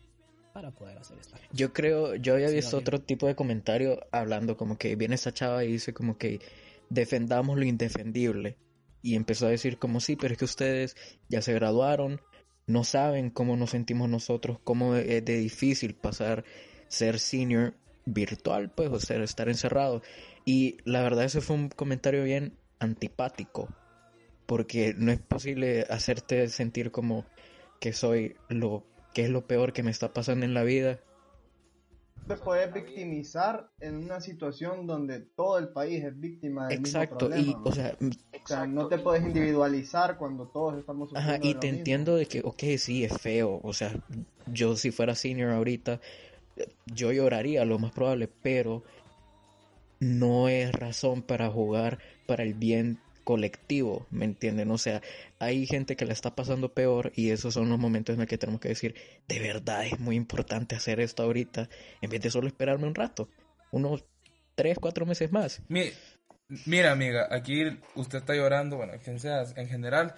para 0.53 0.71
poder 0.71 0.99
hacer 0.99 1.19
esta 1.19 1.39
Yo 1.53 1.73
creo, 1.73 2.15
yo 2.17 2.35
había 2.35 2.51
visto 2.51 2.77
otro 2.77 3.01
tipo 3.01 3.27
de 3.27 3.35
comentario 3.35 4.01
hablando 4.13 4.57
como 4.57 4.77
que 4.77 4.97
viene 4.97 5.15
esta 5.15 5.33
chava 5.33 5.65
y 5.65 5.73
dice 5.73 5.93
como 5.93 6.19
que 6.19 6.41
defendamos 6.91 7.57
lo 7.57 7.65
indefendible. 7.65 8.57
Y 9.05 9.17
empezó 9.17 9.47
a 9.47 9.51
decir 9.51 9.79
como 9.79 9.99
sí, 9.99 10.15
pero 10.15 10.33
es 10.33 10.39
que 10.39 10.45
ustedes 10.45 10.97
ya 11.29 11.43
se 11.43 11.53
graduaron, 11.55 12.21
no 12.67 12.85
saben 12.85 13.31
cómo 13.31 13.57
nos 13.57 13.71
sentimos 13.71 14.09
nosotros, 14.09 14.59
cómo 14.63 14.95
es 14.95 15.25
de 15.25 15.37
difícil 15.39 15.95
pasar 15.95 16.45
ser 16.87 17.19
senior 17.19 17.75
virtual, 18.05 18.71
pues, 18.71 18.91
o 18.91 19.01
sea, 19.01 19.23
estar 19.23 19.49
encerrado. 19.49 20.03
Y 20.45 20.77
la 20.85 21.03
verdad 21.03 21.25
ese 21.25 21.41
fue 21.41 21.57
un 21.57 21.69
comentario 21.69 22.23
bien 22.23 22.57
antipático, 22.79 23.69
porque 24.47 24.95
no 24.97 25.11
es 25.11 25.21
posible 25.21 25.87
hacerte 25.89 26.49
sentir 26.49 26.91
como 26.91 27.27
que 27.81 27.93
soy 27.93 28.37
lo 28.49 28.85
que 29.15 29.25
es 29.25 29.31
lo 29.31 29.47
peor 29.47 29.73
que 29.73 29.83
me 29.83 29.91
está 29.91 30.13
pasando 30.13 30.45
en 30.45 30.55
la 30.55 30.63
vida 30.65 31.01
Te 32.27 32.37
puedes 32.37 32.75
victimizar 32.75 33.71
en 33.79 33.95
una 33.97 34.21
situación 34.21 34.89
donde 34.89 35.21
todo 35.21 35.57
el 35.59 35.69
país 35.69 36.03
es 36.03 36.19
víctima 36.19 36.67
del 36.71 36.81
Exacto, 36.81 37.27
mismo 37.27 37.31
y 37.37 37.47
problema. 37.49 37.63
o 37.65 37.73
sea, 37.73 37.97
O 38.45 38.47
sea, 38.49 38.67
no 38.67 38.89
te 38.89 38.99
puedes 38.99 39.23
individualizar 39.25 40.19
cuando 40.19 40.49
todos 40.49 40.79
estamos 40.79 41.11
sufriendo 41.11 41.31
ajá, 41.31 41.39
de 41.47 41.51
y 41.51 41.55
lo 41.55 41.61
te 41.61 41.69
mismo. 41.69 41.79
entiendo 41.79 42.17
de 42.17 42.27
que, 42.27 42.41
ok, 42.45 42.63
sí, 42.79 43.05
es 43.05 43.19
feo, 43.21 43.61
o 43.63 43.73
sea, 43.73 43.93
yo 44.47 44.77
si 44.77 44.91
fuera 44.91 45.15
senior 45.15 45.51
ahorita, 45.53 46.01
yo 46.87 47.13
lloraría 47.13 47.65
lo 47.65 47.79
más 47.79 47.93
probable, 47.93 48.29
pero 48.43 48.85
no 50.01 50.49
es 50.49 50.73
razón 50.73 51.23
para 51.23 51.51
jugar 51.51 51.99
para 52.27 52.43
el 52.43 52.55
bien 52.55 53.02
colectivo, 53.25 54.07
¿me 54.11 54.25
entienden? 54.25 54.71
O 54.71 54.79
sea, 54.79 55.03
hay 55.39 55.67
gente 55.67 55.97
que 55.97 56.05
la 56.05 56.13
está 56.13 56.35
pasando 56.35 56.73
peor 56.75 57.13
y 57.15 57.31
esos 57.31 57.55
son 57.55 57.69
los 57.69 57.79
momentos 57.79 58.15
en 58.15 58.21
los 58.21 58.29
que 58.29 58.39
tenemos 58.39 58.61
que 58.61 58.69
decir, 58.69 58.95
de 59.29 59.41
verdad 59.41 59.87
es 59.87 59.99
muy 59.99 60.17
importante 60.17 60.75
hacer 60.77 61.01
esto 61.01 61.23
ahorita, 61.23 61.69
en 62.01 62.11
vez 62.11 62.21
de 62.21 62.31
solo 62.31 62.47
esperarme 62.47 62.87
un 62.87 62.95
rato, 62.95 63.29
unos 63.71 64.05
tres, 64.55 64.79
cuatro 64.79 65.07
meses 65.07 65.33
más. 65.33 65.63
Mi- 65.69 65.93
mira, 66.67 66.93
amiga, 66.93 67.29
aquí 67.31 67.65
usted 67.95 68.19
está 68.19 68.35
llorando, 68.35 68.77
bueno, 68.77 68.93
quien 69.03 69.19
sea, 69.19 69.45
en 69.57 69.69
general. 69.69 70.15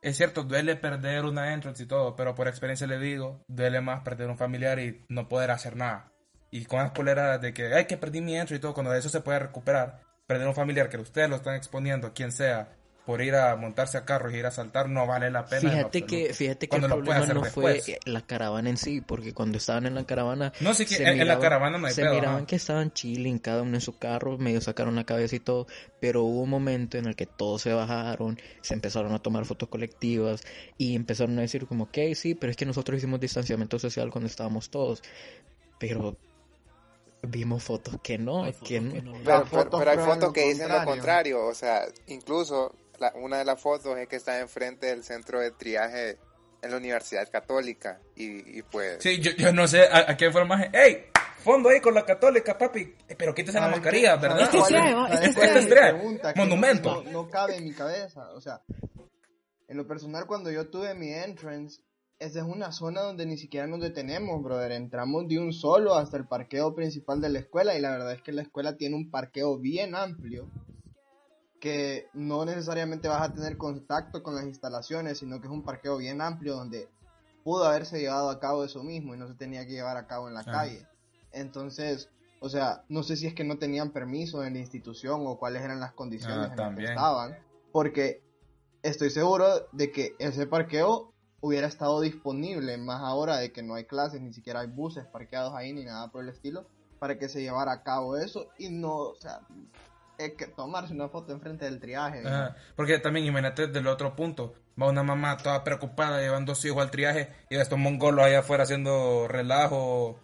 Es 0.00 0.16
cierto, 0.16 0.42
duele 0.42 0.74
perder 0.74 1.24
una 1.24 1.54
entrance 1.54 1.82
y 1.82 1.86
todo, 1.86 2.16
pero 2.16 2.34
por 2.34 2.48
experiencia 2.48 2.86
le 2.88 2.98
digo, 2.98 3.44
duele 3.46 3.80
más 3.80 4.02
perder 4.02 4.28
un 4.28 4.36
familiar 4.36 4.78
y 4.80 5.04
no 5.08 5.28
poder 5.28 5.52
hacer 5.52 5.76
nada. 5.76 6.12
Y 6.50 6.64
con 6.64 6.80
las 6.80 6.90
coleras 6.90 7.40
de 7.40 7.54
que, 7.54 7.72
ay, 7.72 7.86
que 7.86 7.96
perdí 7.96 8.20
mi 8.20 8.32
entrance 8.32 8.56
y 8.56 8.58
todo, 8.58 8.74
cuando 8.74 8.92
eso 8.94 9.08
se 9.08 9.20
puede 9.20 9.38
recuperar, 9.38 10.02
perder 10.32 10.48
un 10.48 10.54
familiar 10.54 10.88
que 10.88 10.96
ustedes 10.98 11.28
lo 11.30 11.36
están 11.36 11.54
exponiendo, 11.54 12.12
quien 12.12 12.32
sea, 12.32 12.68
por 13.04 13.20
ir 13.20 13.34
a 13.34 13.56
montarse 13.56 13.98
a 13.98 14.04
carros 14.04 14.32
y 14.32 14.36
ir 14.36 14.46
a 14.46 14.52
saltar, 14.52 14.88
no 14.88 15.08
vale 15.08 15.28
la 15.28 15.44
pena. 15.44 15.60
Fíjate 15.72 16.02
que, 16.02 16.32
fíjate 16.32 16.66
que 16.68 16.70
Cuando 16.78 16.86
el 16.86 17.02
problema 17.02 17.26
no 17.34 17.44
fue 17.44 17.72
después. 17.74 17.98
la 18.04 18.20
caravana 18.20 18.70
en 18.70 18.76
sí, 18.76 19.00
porque 19.00 19.34
cuando 19.34 19.58
estaban 19.58 19.86
en 19.86 19.96
la 19.96 20.04
caravana 20.04 20.52
No, 20.60 20.72
sí 20.72 20.86
que 20.86 20.94
se 20.94 21.02
en, 21.02 21.08
en 21.08 21.18
la 21.26 21.34
miraban- 21.34 21.40
caravana 21.40 21.78
no 21.78 21.86
hay 21.88 21.94
se 21.94 22.02
pedo, 22.02 22.14
miraban 22.14 22.36
ajá. 22.36 22.46
que 22.46 22.54
estaban 22.54 22.92
chilling, 22.92 23.40
cada 23.40 23.62
uno 23.62 23.74
en 23.74 23.80
su 23.80 23.98
carro, 23.98 24.38
medio 24.38 24.60
sacaron 24.60 24.94
la 24.94 25.02
cabeza 25.02 25.34
y 25.34 25.40
todo, 25.40 25.66
pero 26.00 26.22
hubo 26.22 26.42
un 26.42 26.50
momento 26.50 26.96
en 26.96 27.06
el 27.06 27.16
que 27.16 27.26
todos 27.26 27.62
se 27.62 27.72
bajaron, 27.72 28.38
se 28.60 28.74
empezaron 28.74 29.12
a 29.14 29.18
tomar 29.18 29.46
fotos 29.46 29.68
colectivas 29.68 30.40
y 30.78 30.94
empezaron 30.94 31.36
a 31.38 31.42
decir 31.42 31.66
como, 31.66 31.84
ok, 31.84 31.98
sí, 32.14 32.36
pero 32.36 32.52
es 32.52 32.56
que 32.56 32.66
nosotros 32.66 32.98
hicimos 32.98 33.18
distanciamiento 33.18 33.80
social 33.80 34.10
cuando 34.12 34.28
estábamos 34.28 34.70
todos, 34.70 35.02
pero 35.80 36.16
vimos 37.22 37.62
fotos 37.62 37.96
que 38.02 38.18
no, 38.18 38.44
Hay 38.44 38.52
fotos 38.52 38.68
que 38.68 38.80
no. 38.80 38.92
que 38.92 39.02
no- 39.02 39.12
Pero, 39.24 39.90
hay 39.90 39.98
fotos 39.98 40.32
que 40.32 40.48
dicen 40.48 40.68
lo 40.68 40.84
contrario. 40.84 41.46
O 41.46 41.54
sea, 41.54 41.86
incluso 42.06 42.74
la- 42.98 43.12
una 43.16 43.38
de 43.38 43.44
las 43.44 43.60
fotos 43.60 43.96
es 43.98 44.08
que 44.08 44.16
está 44.16 44.38
enfrente 44.40 44.86
del 44.88 45.02
centro 45.04 45.40
de 45.40 45.50
triaje 45.52 46.18
en 46.62 46.70
la 46.70 46.76
Universidad 46.76 47.28
Católica. 47.30 48.00
Y, 48.16 48.58
y 48.58 48.62
pues. 48.62 48.98
Sí, 49.00 49.18
yo, 49.20 49.32
yo 49.32 49.52
no 49.52 49.66
sé 49.66 49.82
a, 49.86 50.10
a 50.10 50.16
qué 50.16 50.30
más. 50.30 50.66
¡Ey! 50.72 51.06
fondo 51.42 51.70
ahí 51.70 51.80
con 51.80 51.92
la 51.94 52.04
católica, 52.04 52.56
papi. 52.56 52.94
Eh, 53.08 53.16
Pero 53.18 53.34
quítese 53.34 53.58
la 53.58 53.64
¿Saben 53.64 53.76
mascarilla, 53.80 54.14
qué? 54.14 54.28
¿verdad? 54.28 54.50
¿Saben 54.52 54.94
cuál 54.94 55.12
Este 55.12 55.26
es- 55.26 55.36
este 55.38 55.58
es 55.58 55.66
pregunta? 55.66 56.32
Monumento. 56.36 57.02
No, 57.02 57.10
no 57.10 57.28
cabe 57.30 57.56
en 57.56 57.64
mi 57.64 57.72
cabeza. 57.72 58.28
O 58.34 58.40
sea, 58.40 58.62
en 59.68 59.76
lo 59.76 59.86
personal, 59.86 60.26
cuando 60.26 60.50
yo 60.52 60.68
tuve 60.70 60.94
mi 60.94 61.12
entrance, 61.12 61.80
esa 62.22 62.38
es 62.38 62.44
una 62.44 62.70
zona 62.70 63.00
donde 63.00 63.26
ni 63.26 63.36
siquiera 63.36 63.66
nos 63.66 63.80
detenemos, 63.80 64.40
brother. 64.42 64.70
Entramos 64.70 65.26
de 65.26 65.40
un 65.40 65.52
solo 65.52 65.96
hasta 65.96 66.16
el 66.16 66.26
parqueo 66.26 66.72
principal 66.72 67.20
de 67.20 67.28
la 67.28 67.40
escuela 67.40 67.76
y 67.76 67.80
la 67.80 67.90
verdad 67.90 68.12
es 68.12 68.22
que 68.22 68.30
la 68.30 68.42
escuela 68.42 68.76
tiene 68.76 68.94
un 68.94 69.10
parqueo 69.10 69.58
bien 69.58 69.96
amplio 69.96 70.48
que 71.60 72.06
no 72.12 72.44
necesariamente 72.44 73.08
vas 73.08 73.28
a 73.28 73.34
tener 73.34 73.56
contacto 73.56 74.22
con 74.22 74.36
las 74.36 74.44
instalaciones, 74.44 75.18
sino 75.18 75.40
que 75.40 75.48
es 75.48 75.52
un 75.52 75.64
parqueo 75.64 75.96
bien 75.96 76.20
amplio 76.20 76.54
donde 76.54 76.88
pudo 77.42 77.64
haberse 77.64 77.98
llevado 77.98 78.30
a 78.30 78.38
cabo 78.38 78.64
eso 78.64 78.84
mismo 78.84 79.14
y 79.14 79.18
no 79.18 79.26
se 79.26 79.34
tenía 79.34 79.66
que 79.66 79.72
llevar 79.72 79.96
a 79.96 80.06
cabo 80.06 80.28
en 80.28 80.34
la 80.34 80.44
calle. 80.44 80.86
Entonces, 81.32 82.08
o 82.38 82.48
sea, 82.48 82.84
no 82.88 83.02
sé 83.02 83.16
si 83.16 83.26
es 83.26 83.34
que 83.34 83.44
no 83.44 83.58
tenían 83.58 83.90
permiso 83.90 84.44
en 84.44 84.54
la 84.54 84.60
institución 84.60 85.24
o 85.26 85.38
cuáles 85.38 85.62
eran 85.62 85.80
las 85.80 85.92
condiciones 85.92 86.50
Ah, 86.50 86.52
en 86.52 86.56
las 86.56 86.76
que 86.76 86.84
estaban, 86.84 87.38
porque 87.72 88.22
estoy 88.82 89.10
seguro 89.10 89.66
de 89.72 89.90
que 89.90 90.14
ese 90.20 90.46
parqueo 90.46 91.11
hubiera 91.42 91.66
estado 91.66 92.00
disponible 92.00 92.78
más 92.78 93.02
ahora 93.02 93.36
de 93.36 93.52
que 93.52 93.62
no 93.62 93.74
hay 93.74 93.84
clases, 93.84 94.20
ni 94.22 94.32
siquiera 94.32 94.60
hay 94.60 94.68
buses 94.68 95.04
parqueados 95.04 95.52
ahí 95.54 95.74
ni 95.74 95.84
nada 95.84 96.08
por 96.10 96.22
el 96.22 96.30
estilo, 96.30 96.64
para 96.98 97.18
que 97.18 97.28
se 97.28 97.42
llevara 97.42 97.72
a 97.72 97.82
cabo 97.82 98.16
eso 98.16 98.48
y 98.58 98.70
no, 98.70 98.94
o 98.94 99.14
sea, 99.16 99.40
es 100.18 100.34
que 100.34 100.46
tomarse 100.46 100.94
una 100.94 101.08
foto 101.08 101.32
enfrente 101.32 101.64
del 101.64 101.80
triaje. 101.80 102.22
porque 102.76 102.98
también 103.00 103.26
imagínate 103.26 103.66
del 103.66 103.86
otro 103.88 104.14
punto. 104.16 104.54
Va 104.80 104.88
una 104.88 105.02
mamá 105.02 105.36
toda 105.36 105.62
preocupada 105.64 106.20
llevando 106.22 106.52
a 106.52 106.54
su 106.54 106.68
hijo 106.68 106.80
al 106.80 106.90
triaje 106.90 107.28
y 107.50 107.56
estos 107.56 107.78
mongolos 107.78 108.24
allá 108.24 108.38
afuera 108.38 108.62
haciendo 108.62 109.28
relajo. 109.28 110.18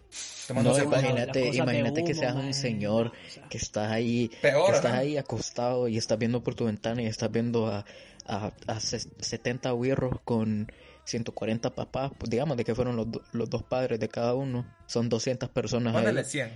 No, 0.55 0.79
imagínate, 0.79 1.49
imagínate 1.49 2.05
que 2.05 2.15
seas 2.15 2.35
un 2.35 2.45
man. 2.45 2.55
señor 2.55 3.13
que 3.51 3.59
estás 3.59 3.91
ahí, 3.93 4.31
Peor, 4.41 4.71
que 4.71 4.77
estás 4.77 4.93
ahí 4.95 5.19
acostado 5.19 5.89
y 5.89 5.99
estás 5.99 6.17
viendo 6.19 6.43
por 6.43 6.55
tu 6.55 6.65
ventana 6.65 7.03
y 7.03 7.07
estás 7.07 7.31
viendo 7.31 7.67
a, 7.67 7.85
a, 8.27 8.47
a 8.67 8.75
ses- 8.77 9.11
70 9.19 9.75
huirros 9.75 10.15
con 10.25 10.73
140 11.09 11.75
papás, 11.75 12.13
pues 12.19 12.29
digamos 12.31 12.57
de 12.57 12.65
que 12.65 12.75
fueron 12.75 12.97
los, 12.97 13.11
do- 13.11 13.23
los 13.33 13.49
dos 13.49 13.63
padres 13.63 13.99
de 13.99 14.09
cada 14.09 14.35
uno, 14.35 14.67
son 14.87 15.09
200 15.09 15.49
personas 15.49 15.95
Póngale 15.95 16.21
ahí. 16.21 16.27
100. 16.27 16.51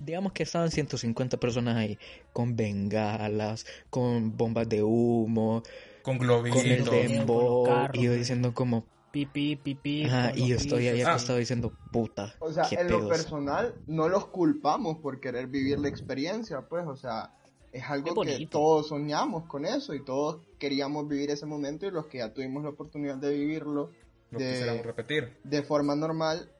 Digamos 0.00 0.32
que 0.32 0.42
estaban 0.44 0.70
150 0.70 1.36
personas 1.38 1.76
ahí, 1.76 1.98
con 2.32 2.56
bengalas, 2.56 3.66
con 3.90 4.36
bombas 4.36 4.68
de 4.68 4.82
humo, 4.82 5.62
Con 6.02 6.16
con 6.18 6.26
el 6.26 6.26
globitos. 6.26 6.62
con 6.62 6.70
los 6.70 6.90
dembow, 6.90 7.64
carros, 7.66 7.96
y 7.96 8.02
yo 8.04 8.12
diciendo 8.14 8.54
como, 8.54 8.86
Pipí, 9.12 9.56
pipí. 9.56 10.04
ajá, 10.04 10.32
y 10.36 10.48
yo 10.48 10.56
estoy 10.56 10.88
ahí 10.88 11.02
Ah. 11.02 11.10
acostado 11.10 11.38
diciendo, 11.38 11.72
puta, 11.92 12.34
O 12.38 12.50
sea, 12.52 12.64
qué 12.68 12.76
en 12.76 12.90
lo 12.90 13.08
personal, 13.08 13.74
no 13.86 14.08
los 14.08 14.26
culpamos 14.28 14.98
por 14.98 15.20
querer 15.20 15.48
vivir 15.48 15.78
la 15.80 15.88
experiencia, 15.88 16.62
pues, 16.62 16.86
o 16.86 16.96
sea, 16.96 17.34
es 17.72 17.82
algo 17.84 18.22
que 18.22 18.46
todos 18.46 18.88
soñamos 18.88 19.44
con 19.46 19.64
eso 19.66 19.94
y 19.94 20.02
todos 20.04 20.40
queríamos 20.60 21.08
vivir 21.08 21.30
ese 21.32 21.46
momento 21.46 21.86
y 21.86 21.90
los 21.90 22.06
que 22.06 22.18
ya 22.18 22.32
tuvimos 22.32 22.62
la 22.62 22.68
oportunidad 22.70 23.16
de 23.16 23.30
vivirlo 23.34 23.90
Lo 24.30 24.38
de- 24.38 24.50
quisiéramos 24.50 24.86
repetir. 24.86 25.36
de 25.42 25.62
forma 25.64 25.96
normal, 25.96 26.52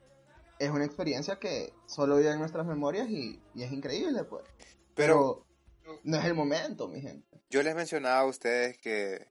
es 0.59 0.69
una 0.69 0.83
experiencia 0.83 1.37
que 1.37 1.71
solo 1.85 2.17
vive 2.17 2.31
en 2.31 2.39
nuestras 2.39 2.65
memorias 2.65 3.09
y, 3.09 3.39
y 3.55 3.63
es 3.63 3.71
increíble, 3.71 4.25
pues. 4.25 4.43
Pero 4.93 5.45
Pero 5.83 5.99
no 6.03 6.17
es 6.17 6.25
el 6.25 6.33
momento, 6.33 6.87
mi 6.89 6.99
gente. 7.01 7.39
yo 7.49 7.63
les 7.63 7.73
mencionaba 7.75 8.19
a 8.19 8.25
ustedes 8.25 8.77
que, 8.77 9.27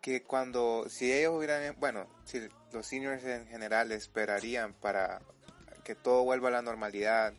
que 0.00 0.22
cuando, 0.22 0.84
si 0.88 1.12
ellos 1.12 1.34
hubieran, 1.36 1.74
bueno, 1.80 2.06
si 2.24 2.40
los 2.72 2.86
seniors 2.86 3.24
en 3.24 3.46
general 3.48 3.90
esperarían 3.92 4.72
para 4.74 5.20
que 5.84 5.94
todo 5.94 6.22
vuelva 6.24 6.48
a 6.48 6.52
la 6.52 6.62
normalidad 6.62 7.34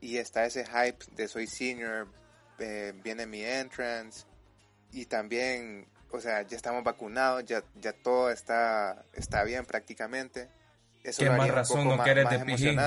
y 0.00 0.16
está 0.16 0.46
ese 0.46 0.64
hype 0.64 1.04
de 1.16 1.28
soy 1.28 1.46
senior, 1.46 2.08
eh, 2.58 2.92
viene 3.04 3.26
mi 3.26 3.42
entrance 3.42 4.24
y 4.92 5.06
también, 5.06 5.86
o 6.10 6.20
sea, 6.20 6.42
ya 6.42 6.56
estamos 6.56 6.84
vacunados, 6.84 7.44
ya, 7.44 7.62
ya 7.80 7.92
todo 7.92 8.30
está, 8.30 9.04
está 9.14 9.42
bien 9.44 9.64
prácticamente. 9.64 10.48
Eso 11.02 11.22
Qué 11.24 11.30
más 11.30 11.48
razón 11.50 11.88
no 11.88 11.96
más, 11.96 12.06
de 12.06 12.38
pijín. 12.44 12.78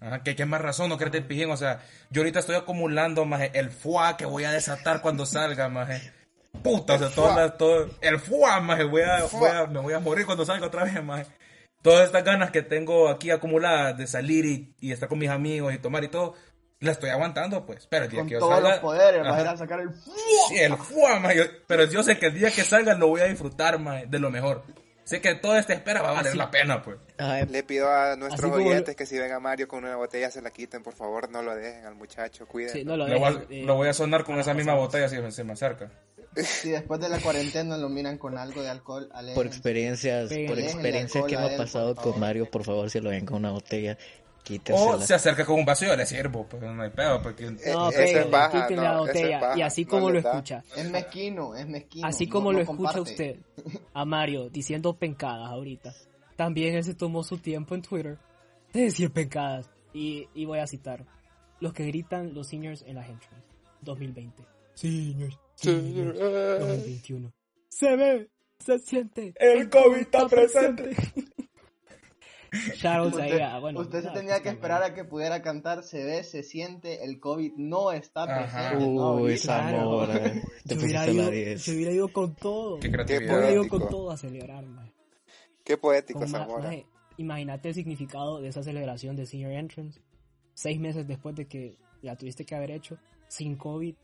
Ajá, 0.00 0.22
que 0.22 0.34
qué 0.36 0.46
más 0.46 0.60
razón 0.60 0.88
no 0.88 0.98
quererte 0.98 1.18
el 1.18 1.26
pijín. 1.26 1.50
O 1.50 1.56
sea, 1.56 1.80
yo 2.10 2.22
ahorita 2.22 2.38
estoy 2.40 2.56
acumulando 2.56 3.24
más 3.24 3.42
el 3.52 3.70
fuá 3.70 4.16
que 4.16 4.26
voy 4.26 4.44
a 4.44 4.52
desatar 4.52 5.00
cuando 5.00 5.26
salga, 5.26 5.68
más. 5.68 5.88
Puta, 6.62 6.94
o 6.94 6.98
sea, 6.98 7.10
fuá. 7.10 7.36
las- 7.36 7.58
todo, 7.58 7.90
el 8.00 8.18
fuá, 8.20 8.60
más. 8.60 8.78
Voy 8.88 9.02
a, 9.02 9.24
voy 9.24 9.50
a- 9.50 9.66
me 9.66 9.80
voy 9.80 9.92
a 9.94 9.98
morir 10.00 10.24
cuando 10.24 10.44
salga 10.44 10.66
otra 10.66 10.84
vez, 10.84 11.02
más. 11.02 11.26
Todas 11.82 12.06
estas 12.06 12.24
ganas 12.24 12.50
que 12.50 12.62
tengo 12.62 13.08
aquí 13.10 13.30
acumuladas 13.30 13.98
de 13.98 14.06
salir 14.06 14.46
y, 14.46 14.74
y 14.80 14.92
estar 14.92 15.08
con 15.08 15.18
mis 15.18 15.28
amigos 15.28 15.74
y 15.74 15.78
tomar 15.78 16.02
y 16.04 16.08
todo, 16.08 16.34
la 16.84 16.92
estoy 16.92 17.10
aguantando, 17.10 17.64
pues. 17.66 17.86
Pero 17.88 18.04
el 18.04 18.10
día 18.10 18.20
Con 18.20 18.28
que 18.28 18.34
yo 18.34 18.40
todos 18.40 18.54
salga. 18.54 18.70
los 18.70 18.78
poderes, 18.78 19.22
vas 19.22 19.38
a 19.38 19.40
ir 19.40 19.46
a 19.48 19.56
sacar 19.56 19.80
el... 19.80 19.90
Sí, 20.48 20.58
el 20.58 20.72
yo- 21.36 21.44
pero 21.66 21.84
yo 21.84 22.02
sé 22.02 22.18
que 22.18 22.26
el 22.26 22.34
día 22.34 22.50
que 22.50 22.62
salga 22.62 22.94
lo 22.94 23.08
voy 23.08 23.20
a 23.22 23.24
disfrutar, 23.26 23.78
más, 23.78 24.10
de 24.10 24.18
lo 24.18 24.30
mejor. 24.30 24.62
Sé 25.04 25.20
que 25.20 25.34
toda 25.34 25.58
esta 25.58 25.74
espera 25.74 26.00
va 26.00 26.08
a 26.10 26.12
valer 26.12 26.28
Así- 26.30 26.38
la 26.38 26.50
pena, 26.50 26.82
pues. 26.82 26.96
Ay, 27.18 27.44
Le 27.50 27.62
pido 27.62 27.90
a 27.90 28.16
nuestros 28.16 28.50
como 28.50 28.64
oyentes 28.66 28.96
que 28.96 29.04
si 29.04 29.18
ven 29.18 29.32
a 29.32 29.38
Mario 29.40 29.68
con 29.68 29.84
una 29.84 29.96
botella 29.96 30.30
se 30.30 30.40
la 30.40 30.50
quiten, 30.50 30.82
por 30.82 30.94
favor, 30.94 31.28
no 31.30 31.42
lo 31.42 31.54
dejen 31.54 31.84
al 31.84 31.94
muchacho, 31.94 32.46
cuiden. 32.46 32.70
Sí, 32.72 32.84
no 32.84 32.96
lo 32.96 33.06
Lo 33.06 33.18
voy, 33.18 33.28
a, 33.28 33.32
dejen, 33.32 33.46
eh, 33.52 33.64
lo 33.66 33.74
voy 33.74 33.88
a 33.88 33.92
sonar 33.92 34.24
con 34.24 34.38
esa 34.40 34.54
misma 34.54 34.72
botella 34.74 35.08
si 35.10 35.16
se 35.30 35.44
me 35.44 35.52
acerca. 35.52 35.90
Si 36.36 36.70
después 36.70 36.98
de 37.00 37.08
la 37.10 37.20
cuarentena 37.20 37.76
lo 37.76 37.88
miran 37.88 38.16
con 38.18 38.36
algo 38.38 38.60
de 38.62 38.68
alcohol, 38.70 39.06
por 39.08 39.16
aléjense. 39.18 39.46
experiencias, 39.46 40.30
por 40.48 40.58
experiencias 40.58 41.24
que 41.26 41.34
hemos 41.34 41.52
pasado 41.52 41.94
por 41.94 42.12
con. 42.12 42.20
Mario, 42.20 42.50
por 42.50 42.64
favor, 42.64 42.88
si 42.90 42.98
lo 43.00 43.10
ven 43.10 43.24
con 43.26 43.36
una 43.36 43.50
botella, 43.52 43.96
O 44.72 44.98
se 45.00 45.14
acerca 45.14 45.44
con 45.44 45.58
un 45.58 45.64
vacío, 45.64 45.88
yo 45.88 45.96
le 45.96 46.04
sirvo, 46.06 46.46
pues 46.46 46.62
no 46.62 46.82
hay 46.82 46.90
pedo, 46.90 47.22
porque... 47.22 47.44
No, 47.50 47.56
Eh, 47.56 47.60
es 47.90 47.96
péguenle, 47.96 48.30
baja, 48.30 48.68
no, 48.70 48.82
la 48.82 48.98
botella. 48.98 49.40
baja, 49.40 49.58
y 49.58 49.62
así 49.62 49.84
no 49.84 49.90
como 49.90 50.10
le 50.10 50.20
lo 50.20 50.28
escucha. 50.30 50.62
Es 50.76 50.90
mezquino, 50.90 51.54
es 51.54 51.66
mezquino. 51.66 52.06
Así 52.06 52.26
no- 52.26 52.32
como 52.32 52.52
no 52.52 52.58
lo 52.58 52.62
escucha 52.64 53.00
usted 53.00 53.36
a 53.94 54.04
Mario 54.04 54.50
diciendo 54.50 54.94
pencadas 54.96 55.48
ahorita. 55.50 55.94
También 56.36 56.74
él 56.74 56.84
se 56.84 56.94
tomó 56.94 57.22
su 57.24 57.38
tiempo 57.38 57.74
en 57.74 57.82
Twitter 57.82 58.18
de 58.72 58.82
decir 58.82 59.10
pencadas. 59.12 59.70
Y, 59.92 60.28
y 60.34 60.44
voy 60.44 60.58
a 60.58 60.66
citar. 60.66 61.06
Los 61.60 61.72
que 61.72 61.86
gritan 61.86 62.34
los 62.34 62.48
seniors 62.48 62.82
en 62.82 62.96
las 62.96 63.08
entrance. 63.08 63.46
2020. 63.82 64.42
Seniors. 64.74 65.38
Seniors. 65.54 66.18
2021. 66.18 67.32
Se 67.68 67.96
ve, 67.96 68.28
se 68.58 68.78
siente. 68.80 69.32
El 69.36 69.70
COVID 69.70 69.96
está 69.98 70.26
presente. 70.28 70.90
ahí 72.84 73.06
Usted, 73.06 73.40
a, 73.40 73.58
bueno. 73.58 73.80
usted 73.80 74.02
se 74.02 74.10
tenía 74.10 74.34
que 74.34 74.48
está 74.48 74.50
esperar 74.50 74.82
a 74.82 74.94
que 74.94 75.04
pudiera 75.04 75.42
cantar 75.42 75.82
Se 75.82 76.04
ve, 76.04 76.22
se 76.24 76.42
siente, 76.42 77.04
el 77.04 77.20
COVID 77.20 77.52
no 77.56 77.92
está 77.92 78.26
presente. 78.26 78.86
no 78.86 79.14
Uy, 79.16 79.22
ahorita. 79.22 79.70
Zamora, 79.70 80.14
te 80.66 80.74
Yo 80.74 80.80
hubiera, 80.80 81.04
pusiste 81.06 81.12
la 81.12 81.12
ido, 81.12 81.30
10. 81.30 81.64
yo 81.64 81.72
hubiera 81.74 81.92
ido 81.92 82.08
con 82.08 82.34
todo. 82.36 82.78
Qué 82.80 82.86
Yo 82.88 82.92
creatividad. 82.92 83.38
hubiera 83.38 83.52
ido 83.52 83.68
con 83.68 83.88
todo 83.88 84.10
a 84.10 84.16
celebrar, 84.16 84.64
man. 84.66 84.92
Qué 85.64 85.76
poético, 85.76 86.26
Zamora. 86.26 86.72
Imagínate 87.16 87.68
el 87.68 87.74
significado 87.74 88.40
de 88.40 88.48
esa 88.48 88.62
celebración 88.62 89.16
de 89.16 89.26
Senior 89.26 89.52
Entrance. 89.52 90.00
Seis 90.54 90.78
meses 90.80 91.06
después 91.06 91.34
de 91.36 91.46
que 91.46 91.78
la 92.02 92.16
tuviste 92.16 92.44
que 92.44 92.54
haber 92.54 92.70
hecho, 92.72 92.98
sin 93.28 93.56
COVID, 93.56 93.94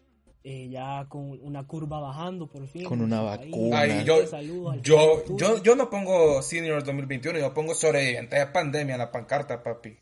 eh, 0.43 0.69
ya 0.71 1.07
con 1.09 1.39
una 1.43 1.67
curva 1.67 2.01
bajando 2.01 2.47
por 2.47 2.67
fin. 2.67 2.85
Con 2.85 3.01
una 3.03 3.33
Ahí, 3.33 3.51
vacuna. 3.51 3.79
Ay, 3.81 4.05
yo, 4.05 4.27
saludos 4.27 4.77
yo, 4.83 5.23
yo, 5.37 5.63
yo 5.63 5.77
no 5.77 5.91
pongo 5.91 6.41
Senior 6.43 6.83
2021, 6.85 7.39
yo 7.39 7.53
pongo 7.55 7.75
sobreviviente 7.75 8.37
de 8.37 8.47
pandemia 8.47 8.95
en 8.95 9.01
la 9.01 9.11
pancarta, 9.13 9.63
papi. 9.63 9.99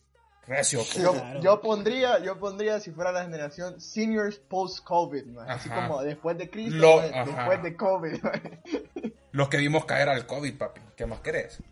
Recio. 0.46 0.78
pues. 0.78 0.94
Yo, 1.02 1.12
Claro. 1.12 1.40
yo 1.42 1.60
pondría, 1.60 2.18
yo 2.24 2.38
pondría 2.38 2.80
si 2.80 2.90
fuera 2.90 3.12
la 3.12 3.22
generación 3.22 3.80
seniors 3.80 4.38
post 4.38 4.82
COVID, 4.82 5.26
man. 5.26 5.50
así 5.50 5.68
como 5.68 6.00
después 6.02 6.38
de 6.38 6.48
Cristo, 6.48 6.76
Lo- 6.78 7.00
después 7.02 7.62
de 7.62 7.76
COVID. 7.76 8.18
Los 9.32 9.48
que 9.50 9.58
vimos 9.58 9.84
caer 9.84 10.08
al 10.08 10.26
COVID, 10.26 10.56
papi. 10.56 10.80
¿Qué 10.96 11.04
más 11.04 11.20
querés? 11.20 11.62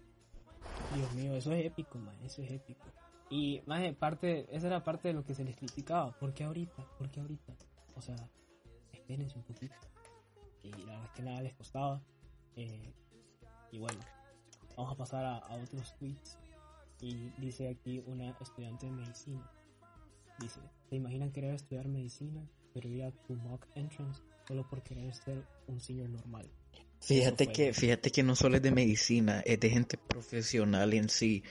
Dios 0.94 1.12
mío, 1.14 1.34
eso 1.34 1.52
es 1.52 1.64
épico, 1.64 1.98
man. 1.98 2.14
Eso 2.24 2.42
es 2.42 2.50
épico. 2.50 2.84
Y, 3.30 3.62
más 3.66 3.82
parte, 3.94 4.46
esa 4.52 4.66
era 4.68 4.84
parte 4.84 5.08
de 5.08 5.14
lo 5.14 5.24
que 5.24 5.34
se 5.34 5.42
les 5.42 5.56
criticaba. 5.56 6.12
¿Por 6.18 6.34
qué 6.34 6.44
ahorita? 6.44 6.84
¿Por 6.98 7.10
qué 7.10 7.20
ahorita? 7.20 7.54
O 7.96 8.02
sea, 8.02 8.14
espérense 9.06 9.38
un 9.38 9.44
poquito. 9.44 9.74
Y 10.62 10.70
la 10.70 10.94
verdad 10.94 11.04
es 11.04 11.10
que 11.10 11.22
nada 11.22 11.42
les 11.42 11.54
costaba. 11.54 12.02
Eh, 12.56 12.92
y 13.70 13.78
bueno, 13.78 14.00
vamos 14.76 14.92
a 14.92 14.96
pasar 14.96 15.24
a, 15.24 15.36
a 15.36 15.54
otros 15.54 15.94
tweets. 15.98 16.38
Y 17.00 17.30
dice 17.38 17.68
aquí 17.68 18.02
una 18.06 18.36
estudiante 18.40 18.86
de 18.86 18.92
medicina. 18.92 19.48
Dice, 20.40 20.60
¿te 20.88 20.96
imaginan 20.96 21.30
querer 21.30 21.54
estudiar 21.54 21.88
medicina, 21.88 22.42
pero 22.74 22.88
ir 22.88 23.04
a 23.04 23.10
tu 23.10 23.34
mock 23.34 23.66
entrance 23.74 24.20
solo 24.46 24.68
por 24.68 24.82
querer 24.82 25.14
ser 25.14 25.46
un 25.66 25.80
senior 25.80 26.08
normal? 26.08 26.50
Fíjate 27.00 27.46
que, 27.48 27.72
fíjate 27.72 28.10
que 28.10 28.22
no 28.22 28.34
solo 28.34 28.56
es 28.56 28.62
de 28.62 28.72
medicina, 28.72 29.40
es 29.44 29.60
de 29.60 29.70
gente 29.70 29.98
profesional 29.98 30.92
en 30.94 31.08
sí. 31.08 31.42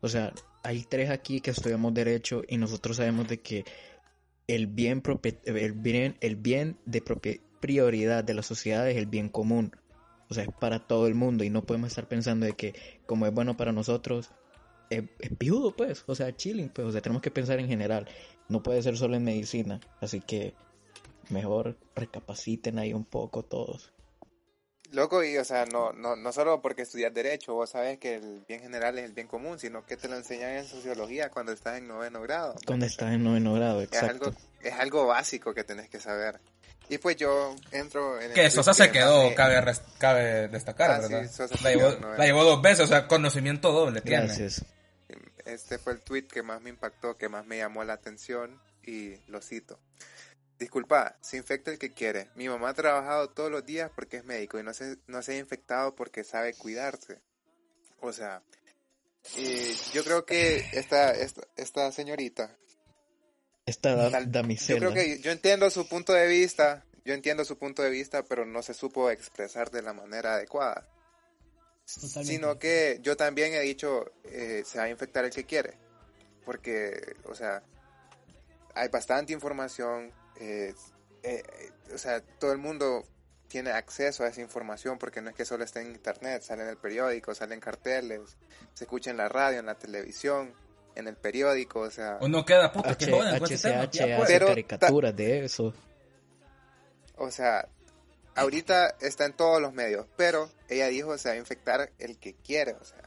O 0.00 0.08
sea, 0.08 0.32
hay 0.62 0.84
tres 0.84 1.10
aquí 1.10 1.40
que 1.40 1.50
estudiamos 1.50 1.94
derecho 1.94 2.42
y 2.48 2.56
nosotros 2.56 2.96
sabemos 2.96 3.28
de 3.28 3.40
que 3.40 3.64
el 4.48 4.66
bien, 4.66 5.02
el 5.44 5.72
bien, 5.74 6.16
el 6.20 6.36
bien 6.36 6.78
de 6.86 7.02
prioridad 7.60 8.24
de 8.24 8.34
la 8.34 8.42
sociedad 8.42 8.88
es 8.90 8.96
el 8.96 9.06
bien 9.06 9.28
común. 9.28 9.76
O 10.30 10.34
sea, 10.34 10.44
es 10.44 10.50
para 10.58 10.80
todo 10.80 11.06
el 11.06 11.14
mundo 11.14 11.44
y 11.44 11.50
no 11.50 11.62
podemos 11.62 11.88
estar 11.88 12.08
pensando 12.08 12.46
de 12.46 12.52
que 12.52 12.74
como 13.06 13.26
es 13.26 13.32
bueno 13.32 13.56
para 13.56 13.72
nosotros, 13.72 14.30
es, 14.90 15.04
es 15.20 15.30
pues, 15.76 16.04
o 16.06 16.14
sea, 16.14 16.34
chilling, 16.34 16.70
pues, 16.70 16.88
o 16.88 16.92
sea, 16.92 17.00
tenemos 17.00 17.22
que 17.22 17.30
pensar 17.30 17.60
en 17.60 17.68
general, 17.68 18.08
no 18.48 18.62
puede 18.62 18.82
ser 18.82 18.96
solo 18.96 19.16
en 19.16 19.24
medicina, 19.24 19.80
así 20.00 20.20
que 20.20 20.54
mejor 21.28 21.78
recapaciten 21.94 22.78
ahí 22.78 22.92
un 22.92 23.04
poco 23.04 23.42
todos. 23.42 23.92
Loco, 24.92 25.22
y 25.22 25.36
o 25.36 25.44
sea, 25.44 25.66
no, 25.66 25.92
no, 25.92 26.16
no 26.16 26.32
solo 26.32 26.62
porque 26.62 26.82
estudias 26.82 27.12
Derecho, 27.12 27.52
vos 27.52 27.70
sabes 27.70 27.98
que 27.98 28.16
el 28.16 28.42
bien 28.48 28.60
general 28.60 28.98
es 28.98 29.04
el 29.04 29.12
bien 29.12 29.26
común, 29.26 29.58
sino 29.58 29.84
que 29.84 29.96
te 29.96 30.08
lo 30.08 30.16
enseñan 30.16 30.52
en 30.52 30.66
Sociología 30.66 31.30
cuando 31.30 31.52
estás 31.52 31.76
en 31.78 31.88
noveno 31.88 32.22
grado. 32.22 32.54
Cuando 32.66 32.86
estás 32.86 33.12
en 33.12 33.22
noveno 33.22 33.52
grado, 33.54 33.82
Es 33.82 33.92
algo, 34.02 34.28
exacto. 34.28 34.48
es 34.62 34.72
algo 34.74 35.06
básico 35.06 35.52
que 35.52 35.64
tenés 35.64 35.90
que 35.90 36.00
saber. 36.00 36.40
Y 36.88 36.96
pues 36.96 37.16
yo 37.16 37.54
entro 37.70 38.18
en 38.18 38.30
el 38.30 38.32
Que 38.32 38.48
Sosa 38.50 38.72
se 38.72 38.86
que 38.86 39.00
quedó, 39.00 39.34
cabe, 39.34 39.62
cabe 39.98 40.48
destacar, 40.48 40.90
Ah, 40.90 41.02
sí, 41.02 41.12
¿verdad? 41.12 41.30
Sosa 41.30 41.56
se 41.58 41.64
la, 41.64 41.70
llevó, 41.70 41.90
la 42.16 42.24
llevó 42.24 42.44
dos 42.44 42.62
veces, 42.62 42.80
o 42.80 42.86
sea, 42.86 43.06
conocimiento 43.06 43.72
doble 43.72 44.00
tiene. 44.00 44.24
Gracias. 44.24 44.64
Este 45.44 45.78
fue 45.78 45.92
el 45.92 46.00
tweet 46.00 46.24
que 46.28 46.42
más 46.42 46.62
me 46.62 46.70
impactó, 46.70 47.16
que 47.16 47.28
más 47.28 47.44
me 47.46 47.58
llamó 47.58 47.84
la 47.84 47.94
atención 47.94 48.58
y 48.84 49.16
lo 49.26 49.42
cito. 49.42 49.78
Disculpa, 50.58 51.16
se 51.20 51.36
infecta 51.36 51.70
el 51.70 51.78
que 51.78 51.92
quiere. 51.92 52.30
Mi 52.34 52.48
mamá 52.48 52.70
ha 52.70 52.74
trabajado 52.74 53.30
todos 53.30 53.50
los 53.50 53.64
días 53.64 53.90
porque 53.94 54.18
es 54.18 54.24
médico 54.24 54.58
y 54.58 54.62
no 54.62 54.74
se, 54.74 54.96
no 55.06 55.22
se 55.22 55.32
ha 55.34 55.38
infectado 55.38 55.94
porque 55.94 56.24
sabe 56.24 56.54
cuidarse. 56.54 57.20
O 58.00 58.12
sea, 58.12 58.42
y 59.36 59.74
yo 59.92 60.02
creo 60.04 60.24
que 60.26 60.64
esta, 60.72 61.12
esta, 61.12 61.42
esta 61.56 61.92
señorita, 61.92 62.56
Esta 63.66 63.94
da- 63.94 64.10
tal- 64.10 64.32
yo 64.32 64.78
creo 64.78 64.92
que 64.94 65.18
yo 65.20 65.30
entiendo 65.30 65.70
su 65.70 65.88
punto 65.88 66.12
de 66.12 66.26
vista, 66.26 66.84
yo 67.04 67.14
entiendo 67.14 67.44
su 67.44 67.56
punto 67.58 67.82
de 67.82 67.90
vista, 67.90 68.24
pero 68.24 68.44
no 68.44 68.62
se 68.62 68.74
supo 68.74 69.10
expresar 69.10 69.70
de 69.70 69.82
la 69.82 69.92
manera 69.92 70.34
adecuada. 70.34 70.88
Totalmente. 71.86 72.24
Sino 72.32 72.58
que 72.58 72.98
yo 73.02 73.16
también 73.16 73.54
he 73.54 73.60
dicho, 73.60 74.12
eh, 74.24 74.62
se 74.66 74.78
va 74.78 74.84
a 74.84 74.88
infectar 74.90 75.24
el 75.24 75.30
que 75.30 75.44
quiere. 75.44 75.78
Porque, 76.44 77.16
o 77.24 77.34
sea, 77.34 77.62
hay 78.74 78.88
bastante 78.88 79.32
información. 79.32 80.12
Eh, 80.40 80.74
eh, 81.22 81.42
o 81.94 81.98
sea, 81.98 82.20
todo 82.20 82.52
el 82.52 82.58
mundo 82.58 83.04
tiene 83.48 83.70
acceso 83.70 84.24
a 84.24 84.28
esa 84.28 84.40
información 84.42 84.98
porque 84.98 85.20
no 85.22 85.30
es 85.30 85.36
que 85.36 85.44
solo 85.44 85.64
esté 85.64 85.80
en 85.80 85.88
internet, 85.88 86.42
sale 86.42 86.62
en 86.64 86.68
el 86.68 86.76
periódico, 86.76 87.34
sale 87.34 87.54
en 87.54 87.60
carteles, 87.60 88.36
se 88.74 88.84
escucha 88.84 89.10
en 89.10 89.16
la 89.16 89.28
radio, 89.28 89.58
en 89.60 89.66
la 89.66 89.74
televisión, 89.74 90.52
en 90.94 91.08
el 91.08 91.16
periódico, 91.16 91.80
o 91.80 91.90
sea, 91.90 92.18
Uno 92.20 92.44
queda 92.44 92.70
puta, 92.72 92.96
que 92.96 93.06
H-. 93.06 93.38
HCH 93.38 93.58
Ya, 93.60 93.82
hace 93.82 94.16
pues. 94.16 94.28
Pero- 94.28 94.46
caricaturas 94.48 95.16
de 95.16 95.44
eso. 95.44 95.72
o 97.16 97.30
sea, 97.30 97.66
ahorita 98.34 98.96
está 99.00 99.24
en 99.24 99.32
todos 99.32 99.60
los 99.62 99.72
medios, 99.72 100.06
pero 100.16 100.50
ella 100.68 100.86
dijo 100.88 101.16
se 101.18 101.28
va 101.30 101.34
a 101.34 101.38
infectar 101.38 101.90
el 101.98 102.18
que 102.18 102.34
quiere, 102.34 102.72
o 102.74 102.84
sea. 102.84 103.02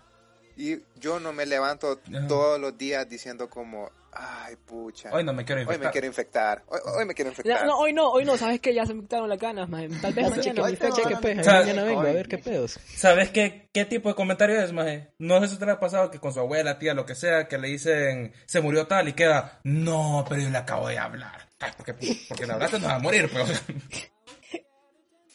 Y 0.64 0.80
yo 1.00 1.20
no 1.20 1.34
me 1.34 1.48
levanto 1.48 2.00
Ajá. 2.16 2.28
todos 2.28 2.60
los 2.60 2.78
días 2.78 3.10
diciendo 3.10 3.50
como, 3.50 3.90
ay, 4.14 4.56
pucha. 4.64 5.10
Hoy 5.12 5.24
no 5.24 5.34
me 5.34 5.44
quiero 5.44 5.62
Hoy 5.62 5.64
infectar. 5.64 5.86
me 5.88 5.92
quiero 5.92 6.08
infectar. 6.08 6.64
Hoy, 6.68 6.80
hoy 6.98 7.06
me 7.06 7.14
quiero 7.16 7.32
Ya, 7.32 7.38
infectar. 7.40 7.66
no, 7.66 7.80
hoy 7.80 7.94
no, 7.94 8.12
hoy 8.12 8.26
no, 8.26 8.38
sabes 8.38 8.60
que 8.60 8.72
ya 8.72 8.86
se 8.86 8.94
me 8.94 9.02
quitaron 9.02 9.28
las 9.28 9.40
ganas, 9.40 9.68
man. 9.70 9.90
Tal 10.02 10.14
vez 10.14 10.30
mañana. 10.30 10.62
hoy 10.62 10.72
mi 10.74 10.78
te 10.78 10.86
fecha. 10.86 10.94
van 10.94 11.04
cheque, 11.04 11.16
a- 11.16 11.20
pues, 11.20 11.40
O 11.40 11.44
sea, 11.44 11.54
mañana 11.62 11.84
vengo 11.84 12.02
a 12.02 12.04
hoy- 12.04 12.14
ver 12.14 12.28
qué 12.28 12.38
pedos. 12.38 12.80
¿Sabes 12.96 13.32
qué, 13.32 13.70
qué 13.74 13.86
tipo 13.86 14.10
de 14.10 14.14
comentario 14.16 14.62
es, 14.62 14.72
maje? 14.72 15.12
No 15.18 15.40
sé 15.40 15.48
si 15.48 15.58
te 15.58 15.68
ha 15.68 15.80
pasado 15.80 16.12
que 16.12 16.20
con 16.20 16.32
su 16.32 16.40
abuela, 16.40 16.78
tía, 16.78 16.94
lo 16.94 17.08
que 17.08 17.16
sea, 17.16 17.48
que 17.48 17.58
le 17.58 17.68
dicen, 17.70 18.32
se 18.46 18.62
murió 18.62 18.86
tal 18.86 19.08
y 19.08 19.14
queda, 19.14 19.62
no, 19.64 20.24
pero 20.30 20.42
yo 20.44 20.50
le 20.52 20.58
acabo 20.60 20.88
de 20.90 21.00
hablar. 21.00 21.48
Ay, 21.60 21.72
porque, 21.76 21.96
porque 22.30 22.46
la 22.46 22.54
hablaste 22.54 22.78
no 22.80 22.88
va 22.88 22.96
a 22.96 23.00
morir, 23.00 23.28
pero 23.34 23.46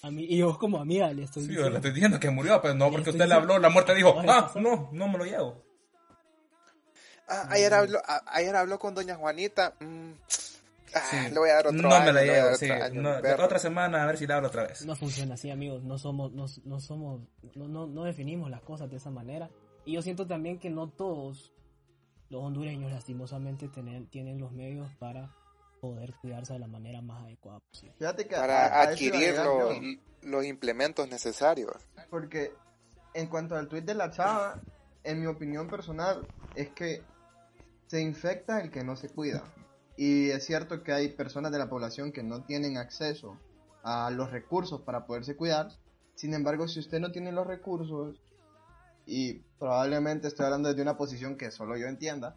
A 0.07 0.11
mí, 0.13 0.25
y 0.29 0.39
yo 0.39 0.57
como 0.57 0.79
amiga 0.79 1.13
le 1.13 1.25
estoy 1.25 1.43
sí, 1.43 1.49
diciendo. 1.49 1.71
le 1.71 1.77
estoy 1.77 1.91
diciendo 1.91 2.21
que 2.21 2.31
murió, 2.31 2.61
pero 2.63 2.75
no 2.75 2.91
porque 2.93 3.11
usted 3.11 3.27
le 3.27 3.35
habló, 3.35 3.59
la 3.59 3.71
muerte 3.71 3.93
dijo, 3.93 4.15
ah, 4.29 4.53
no, 4.55 4.89
no 4.93 5.09
me 5.09 5.19
lo 5.19 5.25
llevo. 5.25 5.65
Ah, 7.29 7.49
ayer, 7.51 7.75
habló, 7.75 7.99
a- 8.07 8.23
ayer 8.27 8.55
habló 8.55 8.79
con 8.79 8.95
doña 8.95 9.17
Juanita. 9.17 9.75
mm, 9.81 10.11
ah, 10.95 11.01
Sí. 11.11 11.17
Le 11.33 11.39
voy 11.41 11.51
a 11.51 11.55
dar 11.55 11.67
otro 11.67 11.83
no 11.83 11.93
año, 11.93 12.05
me 12.07 12.13
la 12.13 12.23
llevo, 12.23 12.55
sí. 12.55 12.71
año, 12.71 13.03
No, 13.03 13.45
otra 13.45 13.59
semana 13.59 14.05
a 14.05 14.07
ver 14.07 14.17
si 14.17 14.29
le 14.29 14.35
hablo 14.35 14.47
otra 14.47 14.63
vez. 14.63 14.87
No 14.87 14.95
funciona 14.95 15.35
así, 15.35 15.51
amigos. 15.51 15.83
No 15.83 15.99
somos, 15.99 16.33
no, 16.33 16.47
no 16.65 16.79
somos, 16.79 17.23
no, 17.57 17.67
no, 17.67 17.89
no 17.89 18.05
definimos 18.05 18.49
las 18.49 18.61
cosas 18.63 18.89
de 18.89 18.99
esa 18.99 19.11
manera. 19.11 19.51
Y 19.85 19.95
yo 19.95 20.03
siento 20.03 20.25
también 20.29 20.61
que 20.61 20.71
no 20.71 20.89
todos 20.89 21.53
los 22.29 22.45
hondureños 22.45 22.93
lastimosamente 22.93 23.67
tienen, 23.67 24.07
tienen 24.07 24.39
los 24.41 24.53
medios 24.53 24.89
para 25.01 25.35
poder 25.81 26.15
cuidarse 26.21 26.53
de 26.55 26.59
la 26.59 26.67
manera 26.67 27.01
más 27.03 27.23
adecuada 27.25 27.61
posible. 27.61 27.95
Fíjate 27.99 28.27
que 28.27 28.35
Para 28.37 28.67
a- 28.67 28.81
a 28.81 28.83
adquirir 28.89 29.35
yo. 29.35 29.71
los 30.23 30.45
implementos 30.45 31.09
necesarios. 31.09 31.75
Porque 32.11 32.53
en 33.15 33.29
cuanto 33.29 33.57
al 33.57 33.69
tweet 33.69 33.83
de 33.83 33.95
la 33.95 34.11
chava, 34.11 34.61
en 35.05 35.21
mi 35.21 35.27
opinión 35.27 35.69
personal, 35.69 36.27
es 36.55 36.71
que 36.71 37.03
se 37.87 38.01
infecta 38.01 38.61
el 38.61 38.71
que 38.71 38.83
no 38.83 38.97
se 38.97 39.09
cuida. 39.09 39.43
Y 39.97 40.31
es 40.31 40.45
cierto 40.45 40.83
que 40.83 40.93
hay 40.93 41.09
personas 41.09 41.53
de 41.53 41.59
la 41.59 41.69
población 41.71 42.13
que 42.13 42.23
no 42.23 42.43
tienen 42.45 42.77
acceso 42.77 43.39
a 43.83 44.11
los 44.11 44.31
recursos 44.33 44.83
para 44.83 45.07
poderse 45.07 45.37
cuidar. 45.37 45.69
Sin 46.17 46.35
embargo, 46.35 46.67
si 46.69 46.81
usted 46.81 46.99
no 46.99 47.13
tiene 47.13 47.31
los 47.33 47.47
recursos, 47.47 48.21
y 49.07 49.35
probablemente 49.59 50.27
estoy 50.29 50.47
hablando 50.47 50.69
desde 50.69 50.83
una 50.83 50.97
posición 50.97 51.37
que 51.37 51.51
solo 51.53 51.77
yo 51.77 51.87
entienda, 51.87 52.37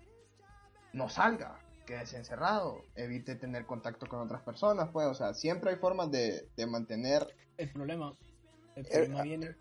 no 0.94 1.10
salga, 1.10 1.60
quédese 1.90 2.18
encerrado, 2.18 2.86
evite 2.96 3.34
tener 3.34 3.66
contacto 3.66 4.06
con 4.06 4.20
otras 4.20 4.44
personas, 4.44 4.90
pues, 4.94 5.08
o 5.08 5.16
sea, 5.16 5.34
siempre 5.34 5.72
hay 5.72 5.78
formas 5.78 6.12
de, 6.12 6.48
de 6.56 6.68
mantener 6.68 7.26
El 7.58 7.72
problema, 7.72 8.16
el 8.76 8.86
Eh, 8.86 8.90
problema 8.92 9.24
viene 9.24 9.56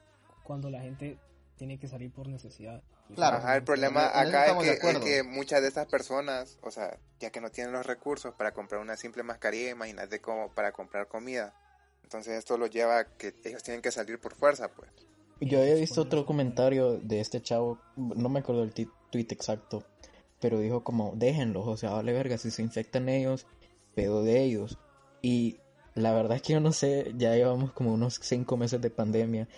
cuando 0.45 0.69
la 0.69 0.83
gente 0.83 1.19
tiene 1.57 1.79
que 1.79 1.89
salir 1.89 2.13
por 2.13 2.29
necesidad. 2.29 2.83
Claro. 3.15 3.39
Ajá, 3.39 3.57
el 3.57 3.65
problema 3.65 4.09
acá 4.09 4.61
es 4.61 4.79
que, 5.01 5.21
es 5.21 5.25
muchas 5.25 5.63
de 5.63 5.69
estas 5.69 5.87
personas, 5.87 6.59
o 6.61 6.71
sea, 6.71 6.99
ya 7.19 7.31
que 7.31 7.41
no 7.41 7.51
tienen 7.51 7.73
los 7.73 7.87
recursos 7.87 8.35
para 8.35 8.53
comprar 8.53 8.83
una 8.83 8.99
simple 8.99 9.23
mascarilla, 9.23 9.71
imagínate 9.71 10.21
como 10.21 10.53
para 10.53 10.73
comprar 10.73 11.09
comida. 11.09 11.55
Entonces 12.03 12.35
esto 12.35 12.59
lo 12.59 12.67
lleva 12.67 12.99
a 12.99 13.05
que 13.05 13.35
ellos 13.45 13.63
tienen 13.63 13.81
que 13.81 13.91
salir 13.91 14.21
por 14.21 14.35
fuerza, 14.35 14.69
pues. 14.69 14.91
Yo 15.41 15.63
había 15.63 15.77
visto 15.77 16.03
otro 16.03 16.27
comentario 16.27 16.99
de 16.99 17.21
este 17.21 17.41
chavo, 17.41 17.79
no 17.97 18.29
me 18.29 18.41
acuerdo 18.41 18.65
el 18.65 18.75
tweet 18.75 19.29
exacto, 19.31 19.83
pero 20.41 20.61
dijo 20.61 20.85
como, 20.85 21.13
déjenlos, 21.17 21.67
o 21.67 21.77
sea, 21.77 21.91
vale 21.91 22.13
verga, 22.13 22.39
si 22.39 22.51
se 22.51 22.63
infectan 22.63 23.09
ellos, 23.09 23.47
pedo 23.95 24.23
de 24.23 24.43
ellos. 24.43 24.79
Y 25.23 25.59
la 25.95 26.13
verdad 26.13 26.37
es 26.37 26.43
que 26.43 26.53
yo 26.53 26.61
no 26.61 26.73
sé, 26.73 27.13
ya 27.17 27.35
llevamos 27.35 27.73
como 27.73 27.93
unos 27.93 28.21
cinco 28.23 28.57
meses 28.57 28.81
de 28.81 28.91
pandemia, 28.91 29.49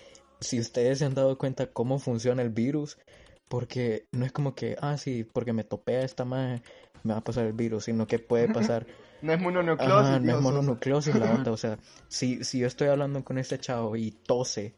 si 0.41 0.59
ustedes 0.59 0.99
se 0.99 1.05
han 1.05 1.15
dado 1.15 1.37
cuenta 1.37 1.67
cómo 1.67 1.99
funciona 1.99 2.43
el 2.43 2.51
virus, 2.51 2.99
porque 3.49 4.07
no 4.13 4.25
es 4.25 4.33
como 4.33 4.55
que, 4.55 4.77
ah, 4.81 4.97
sí, 4.97 5.25
porque 5.25 5.53
me 5.53 5.65
topé 5.65 5.97
a 5.97 6.03
esta 6.03 6.25
madre, 6.25 6.63
me 7.03 7.13
va 7.13 7.19
a 7.19 7.25
pasar 7.25 7.47
el 7.47 7.53
virus, 7.53 7.85
sino 7.85 8.07
que 8.07 8.19
puede 8.19 8.49
pasar 8.49 8.87
No 9.23 9.33
es 9.33 9.41
mononucleosis. 9.41 10.09
Ajá, 10.09 10.21
no 10.21 10.37
es 10.37 10.41
mononucleosis 10.41 11.15
la 11.17 11.33
onda, 11.33 11.53
o 11.53 11.57
sea, 11.57 11.79
si, 12.09 12.43
si 12.45 12.61
yo 12.61 12.67
estoy 12.67 12.89
hablando 12.89 13.23
con 13.25 13.39
este 13.39 13.59
chavo 13.59 13.97
y 13.97 14.13
tose, 14.13 14.75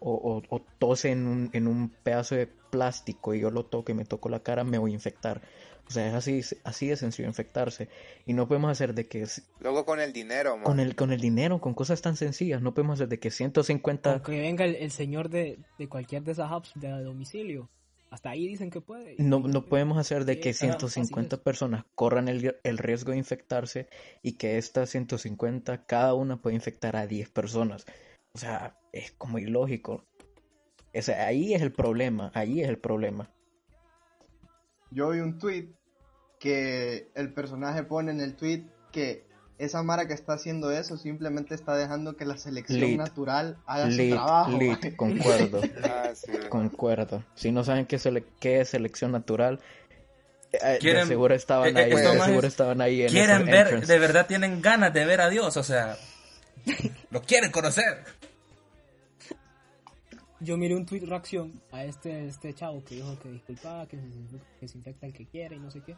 o, 0.00 0.12
o, 0.12 0.42
o 0.54 0.60
tose 0.78 1.10
en 1.10 1.26
un, 1.26 1.50
en 1.52 1.66
un 1.66 1.90
pedazo 1.90 2.34
de 2.34 2.46
plástico 2.46 3.34
y 3.34 3.40
yo 3.40 3.50
lo 3.50 3.64
toco 3.66 3.92
y 3.92 3.94
me 3.94 4.04
toco 4.04 4.28
la 4.28 4.40
cara, 4.42 4.64
me 4.64 4.78
voy 4.78 4.92
a 4.92 4.94
infectar. 4.94 5.42
O 5.86 5.92
sea, 5.92 6.06
es 6.06 6.14
así, 6.14 6.40
así 6.62 6.86
de 6.86 6.96
sencillo 6.96 7.26
infectarse. 7.28 7.88
Y 8.24 8.32
no 8.32 8.46
podemos 8.46 8.70
hacer 8.70 8.94
de 8.94 9.08
que 9.08 9.26
Luego 9.58 9.84
con 9.84 9.98
el 9.98 10.12
dinero, 10.12 10.56
man. 10.56 10.62
con 10.64 10.78
el, 10.78 10.94
con 10.94 11.12
el 11.12 11.20
dinero, 11.20 11.60
con 11.60 11.74
cosas 11.74 12.00
tan 12.00 12.16
sencillas, 12.16 12.62
no 12.62 12.74
podemos 12.74 12.94
hacer 12.94 13.08
de 13.08 13.18
que 13.18 13.32
150... 13.32 14.12
Aunque 14.12 14.40
venga 14.40 14.64
el, 14.64 14.76
el 14.76 14.92
señor 14.92 15.30
de, 15.30 15.58
de 15.78 15.88
cualquier 15.88 16.22
de 16.22 16.32
esas 16.32 16.52
apps 16.52 16.72
de 16.76 16.90
domicilio. 16.90 17.68
Hasta 18.10 18.30
ahí 18.30 18.46
dicen 18.46 18.70
que 18.70 18.80
puede. 18.80 19.16
No, 19.18 19.40
no 19.40 19.66
podemos 19.66 19.98
hacer 19.98 20.24
de 20.24 20.40
que 20.40 20.52
Sí, 20.52 20.66
ajá, 20.66 20.78
150 20.78 21.36
fácil 21.36 21.44
personas 21.44 21.84
corran 21.94 22.28
el, 22.28 22.56
el 22.62 22.78
riesgo 22.78 23.12
de 23.12 23.18
infectarse 23.18 23.88
y 24.22 24.32
que 24.32 24.58
estas 24.58 24.90
150, 24.90 25.86
cada 25.86 26.14
una 26.14 26.40
puede 26.40 26.56
infectar 26.56 26.96
a 26.96 27.06
10 27.06 27.30
personas. 27.30 27.84
O 28.32 28.38
sea, 28.38 28.79
es 28.92 29.12
como 29.12 29.38
ilógico. 29.38 30.04
O 30.94 31.02
sea, 31.02 31.26
ahí 31.26 31.54
es 31.54 31.62
el 31.62 31.72
problema, 31.72 32.30
ahí 32.34 32.62
es 32.62 32.68
el 32.68 32.78
problema. 32.78 33.30
Yo 34.90 35.10
vi 35.10 35.20
un 35.20 35.38
tweet 35.38 35.68
que 36.40 37.10
el 37.14 37.32
personaje 37.32 37.84
pone 37.84 38.10
en 38.10 38.20
el 38.20 38.34
tweet 38.34 38.64
que 38.92 39.24
esa 39.58 39.82
Mara 39.82 40.08
que 40.08 40.14
está 40.14 40.32
haciendo 40.32 40.72
eso 40.72 40.96
simplemente 40.96 41.54
está 41.54 41.76
dejando 41.76 42.16
que 42.16 42.24
la 42.24 42.38
selección 42.38 42.80
Lit. 42.80 42.98
natural 42.98 43.58
haga 43.66 43.90
su 43.90 44.08
trabajo. 44.08 44.58
lit, 44.58 44.96
concuerdo, 44.96 45.60
Ah, 45.84 46.10
sí. 46.14 46.32
concuerdo. 46.48 47.22
Si 47.34 47.52
no 47.52 47.62
saben 47.62 47.84
qué, 47.86 47.98
sele- 47.98 48.24
qué 48.40 48.60
es 48.62 48.70
selección 48.70 49.12
natural, 49.12 49.60
eh, 50.52 50.58
de 50.72 50.78
Quieren- 50.78 51.06
seguro 51.06 51.34
estaban 51.34 51.76
eh, 51.76 51.80
ahí, 51.80 51.92
eh, 51.92 51.94
de 51.96 52.02
seguro 52.20 52.38
es- 52.38 52.44
estaban 52.52 52.80
ahí 52.80 53.02
en 53.02 53.08
Quieren 53.10 53.44
ver, 53.44 53.66
entrance. 53.66 53.92
de 53.92 53.98
verdad 53.98 54.26
tienen 54.26 54.62
ganas 54.62 54.92
de 54.94 55.04
ver 55.04 55.20
a 55.20 55.28
Dios, 55.28 55.56
o 55.58 55.62
sea, 55.62 55.96
lo 57.10 57.22
quieren 57.22 57.50
conocer. 57.52 58.02
Yo 60.40 60.56
miré 60.56 60.74
un 60.74 60.86
tweet 60.86 61.04
reacción 61.04 61.60
a 61.70 61.84
este, 61.84 62.26
este 62.26 62.54
chavo 62.54 62.82
que 62.82 62.94
dijo 62.94 63.18
que 63.18 63.30
disculpaba, 63.30 63.86
que 63.86 63.98
se, 63.98 64.04
que 64.58 64.68
se 64.68 64.78
infecta 64.78 65.06
el 65.06 65.12
que 65.12 65.26
quiere 65.26 65.56
y 65.56 65.58
no 65.58 65.70
sé 65.70 65.82
qué. 65.82 65.96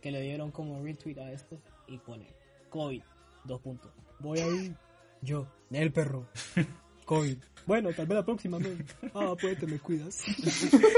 Que 0.00 0.12
le 0.12 0.20
dieron 0.20 0.52
como 0.52 0.82
retweet 0.82 1.18
a 1.18 1.32
esto 1.32 1.60
y 1.88 1.98
pone 1.98 2.28
COVID, 2.70 3.02
dos 3.44 3.60
puntos. 3.60 3.90
Voy 4.20 4.38
a 4.38 4.46
ir 4.46 4.76
yo, 5.20 5.48
el 5.70 5.92
perro. 5.92 6.28
COVID. 7.06 7.38
Bueno, 7.66 7.90
tal 7.92 8.06
vez 8.06 8.16
la 8.16 8.24
próxima, 8.24 8.58
men. 8.58 8.84
Ah, 9.14 9.34
pues 9.40 9.58
te 9.58 9.66
me 9.66 9.78
cuidas. 9.78 10.22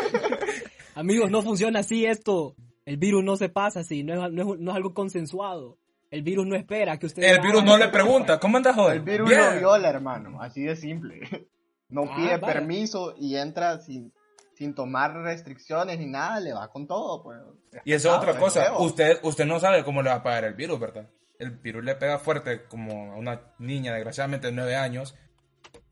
Amigos, 0.95 1.31
no 1.31 1.43
funciona 1.43 1.81
así 1.81 2.05
esto. 2.05 2.55
El 2.85 2.99
virus 2.99 3.25
no 3.25 3.37
se 3.37 3.49
pasa 3.49 3.81
así, 3.81 4.03
no 4.05 4.27
es, 4.27 4.33
no 4.33 4.55
es, 4.55 4.61
no 4.61 4.71
es 4.71 4.77
algo 4.77 4.93
consensuado. 4.93 5.79
El 6.11 6.23
virus 6.23 6.47
no 6.47 6.55
espera 6.55 6.99
que 6.99 7.07
ustedes... 7.07 7.33
El 7.33 7.41
virus 7.41 7.65
no 7.65 7.77
le 7.77 7.89
pregunta, 7.89 8.39
¿cómo 8.39 8.59
andas 8.59 8.77
hoy? 8.79 8.99
El 8.99 9.03
virus 9.03 9.29
Bien. 9.29 9.55
lo 9.55 9.59
viola, 9.59 9.89
hermano. 9.89 10.41
Así 10.41 10.63
de 10.63 10.77
simple. 10.77 11.49
No 11.89 12.05
Ah, 12.09 12.15
pide 12.17 12.39
permiso 12.39 13.15
y 13.19 13.37
entra 13.37 13.79
sin, 13.81 14.13
sin 14.55 14.75
tomar 14.75 15.15
restricciones 15.15 15.99
ni 15.99 16.07
nada, 16.07 16.41
le 16.41 16.53
va 16.53 16.69
con 16.69 16.87
todo, 16.87 17.23
pues. 17.23 17.39
Y 17.85 17.93
eso 17.93 18.09
es 18.09 18.15
Ah, 18.15 18.19
otra 18.19 18.33
pues, 18.39 18.55
cosa. 18.55 18.79
Usted, 18.79 19.19
usted 19.23 19.45
no 19.47 19.61
sabe 19.61 19.85
cómo 19.85 20.03
le 20.03 20.11
va 20.11 20.17
a 20.17 20.23
pagar 20.23 20.45
el 20.45 20.55
virus, 20.55 20.79
¿verdad? 20.81 21.09
El 21.39 21.51
virus 21.51 21.85
le 21.85 21.95
pega 21.97 22.19
fuerte 22.19 22.65
como 22.67 23.13
a 23.13 23.17
una 23.17 23.41
niña, 23.59 23.93
desgraciadamente, 23.95 24.47
de 24.49 24.53
9 24.53 24.77
años. 24.77 25.15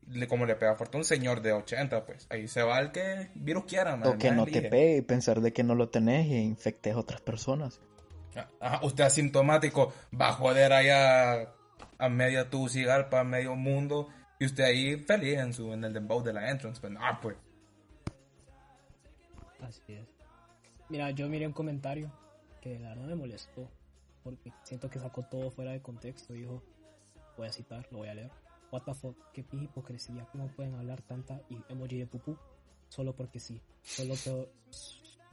le- 0.05 0.27
como 0.27 0.45
le 0.45 0.55
pega 0.57 0.75
fuerte 0.75 0.97
a 0.97 0.99
un 0.99 1.05
señor 1.05 1.41
de 1.41 1.53
80, 1.53 2.05
pues 2.05 2.27
ahí 2.29 2.49
se 2.49 2.61
va 2.61 2.77
el 2.79 2.91
que 2.91 3.31
virus 3.35 3.63
quiera, 3.63 3.95
O 4.03 4.17
que 4.17 4.31
no 4.31 4.43
te 4.43 4.51
elige. 4.51 4.69
pegue 4.69 4.97
y 4.97 5.01
pensar 5.01 5.39
de 5.39 5.53
que 5.53 5.63
no 5.63 5.75
lo 5.75 5.87
tenés 5.89 6.27
y 6.27 6.35
infectes 6.39 6.93
a 6.93 6.99
otras 6.99 7.21
personas. 7.21 7.79
Ajá, 8.59 8.81
usted 8.85 9.05
asintomático 9.05 9.93
va 10.19 10.27
a 10.29 10.33
joder 10.33 10.73
allá 10.73 11.53
a 11.97 12.09
media 12.09 12.49
Tucigalpa, 12.49 13.21
a 13.21 13.23
medio 13.23 13.55
mundo, 13.55 14.09
y 14.43 14.45
usted 14.45 14.63
ahí 14.65 14.97
feliz 14.97 15.37
en 15.39 15.53
su 15.53 15.71
en 15.73 15.83
el 15.83 15.93
dembow 15.93 16.21
de 16.21 16.33
la 16.33 16.49
entrance, 16.51 16.79
pues 16.81 16.91
no, 16.93 16.99
pues. 17.21 17.37
Así 19.61 19.93
es. 19.93 20.05
Mira, 20.89 21.11
yo 21.11 21.27
miré 21.29 21.47
un 21.47 21.53
comentario 21.53 22.11
que 22.61 22.77
la 22.79 22.89
verdad 22.89 23.05
me 23.05 23.15
molestó. 23.15 23.69
Porque 24.23 24.53
siento 24.63 24.89
que 24.89 24.99
sacó 24.99 25.23
todo 25.23 25.51
fuera 25.51 25.71
de 25.71 25.81
contexto. 25.81 26.33
Dijo, 26.33 26.63
voy 27.37 27.47
a 27.47 27.51
citar, 27.51 27.85
lo 27.91 27.97
voy 27.99 28.07
a 28.07 28.13
leer. 28.13 28.31
What 28.71 28.83
the 28.83 28.93
fuck, 28.93 29.17
qué 29.33 29.45
hipocresía. 29.51 30.25
¿Cómo 30.31 30.47
pueden 30.47 30.75
hablar 30.75 31.01
tanta 31.01 31.41
emoji 31.69 31.99
de 31.99 32.07
pupú? 32.07 32.37
Solo 32.89 33.13
porque 33.15 33.39
sí. 33.39 33.61
Solo, 33.81 34.13
peor- 34.15 34.49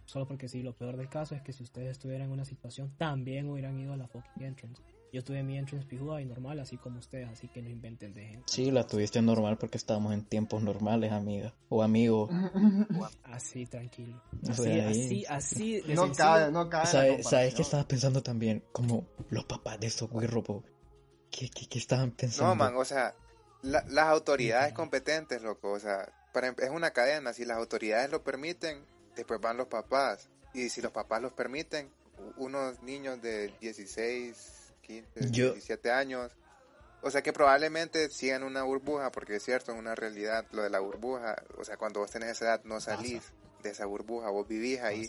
solo 0.06 0.26
porque 0.26 0.48
sí. 0.48 0.62
Lo 0.62 0.72
peor 0.74 0.96
del 0.96 1.08
caso 1.08 1.34
es 1.34 1.42
que 1.42 1.52
si 1.52 1.62
ustedes 1.62 1.90
estuvieran 1.92 2.26
en 2.26 2.32
una 2.32 2.44
situación, 2.44 2.92
también 2.98 3.48
hubieran 3.48 3.78
ido 3.78 3.92
a 3.92 3.96
la 3.96 4.08
fucking 4.08 4.42
entrance. 4.42 4.82
Yo 5.12 5.24
tuve 5.24 5.42
mi 5.42 5.58
entrance 5.58 5.86
pijuda 5.88 6.20
y 6.20 6.24
normal, 6.24 6.60
así 6.60 6.76
como 6.76 6.98
ustedes. 7.00 7.28
Así 7.28 7.48
que 7.48 7.60
no 7.62 7.68
inventen 7.68 8.14
de 8.14 8.26
gente. 8.26 8.42
Sí, 8.46 8.70
la 8.70 8.86
tuviste 8.86 9.20
normal 9.20 9.58
porque 9.58 9.76
estábamos 9.76 10.14
en 10.14 10.24
tiempos 10.24 10.62
normales, 10.62 11.10
amiga. 11.10 11.52
O 11.68 11.82
amigo. 11.82 12.28
Así, 13.24 13.66
tranquilo. 13.66 14.22
O 14.46 14.50
Así, 14.50 14.62
sea, 14.62 14.88
ahí- 14.88 15.02
así, 15.04 15.24
así. 15.28 15.80
de 15.80 15.94
No 15.94 16.12
cabe, 16.12 16.52
no 16.52 16.68
cabe. 16.68 16.86
¿Sabes, 16.86 17.26
¿Sabes 17.28 17.54
qué 17.54 17.62
estaba 17.62 17.86
pensando 17.88 18.22
también? 18.22 18.62
Como 18.72 19.06
los 19.30 19.44
papás 19.44 19.80
de 19.80 19.88
estos 19.88 20.08
güirros. 20.10 20.44
¿Qué, 21.30 21.48
qué, 21.48 21.66
qué 21.68 21.78
estaban 21.78 22.10
pensando? 22.12 22.48
No, 22.48 22.54
man, 22.56 22.74
o 22.76 22.84
sea, 22.84 23.14
la- 23.62 23.84
las 23.88 24.06
autoridades 24.06 24.72
competentes, 24.72 25.42
loco, 25.42 25.72
o 25.72 25.78
sea, 25.78 26.08
para 26.32 26.48
em- 26.48 26.56
es 26.58 26.70
una 26.70 26.90
cadena, 26.92 27.32
si 27.32 27.44
las 27.44 27.56
autoridades 27.58 28.10
lo 28.10 28.22
permiten, 28.24 28.84
después 29.16 29.40
van 29.40 29.56
los 29.56 29.68
papás, 29.68 30.28
y 30.54 30.68
si 30.70 30.80
los 30.82 30.90
papás 30.92 31.22
los 31.22 31.32
permiten, 31.32 31.88
unos 32.36 32.82
niños 32.82 33.22
de 33.22 33.52
16, 33.60 34.59
15, 34.90 35.30
Yo- 35.30 35.52
17 35.52 35.90
años, 35.92 36.32
o 37.00 37.10
sea 37.10 37.22
que 37.22 37.32
probablemente 37.32 38.08
sigan 38.10 38.42
una 38.42 38.62
burbuja, 38.64 39.10
porque 39.12 39.36
es 39.36 39.44
cierto, 39.44 39.72
es 39.72 39.78
una 39.78 39.94
realidad 39.94 40.46
lo 40.52 40.62
de 40.62 40.70
la 40.70 40.80
burbuja, 40.80 41.36
o 41.56 41.64
sea, 41.64 41.76
cuando 41.76 42.00
vos 42.00 42.10
tenés 42.10 42.30
esa 42.30 42.46
edad 42.46 42.64
no 42.64 42.80
salís 42.80 43.32
de 43.62 43.70
esa 43.70 43.86
burbuja, 43.86 44.30
vos 44.30 44.48
vivís 44.48 44.80
ahí, 44.80 45.08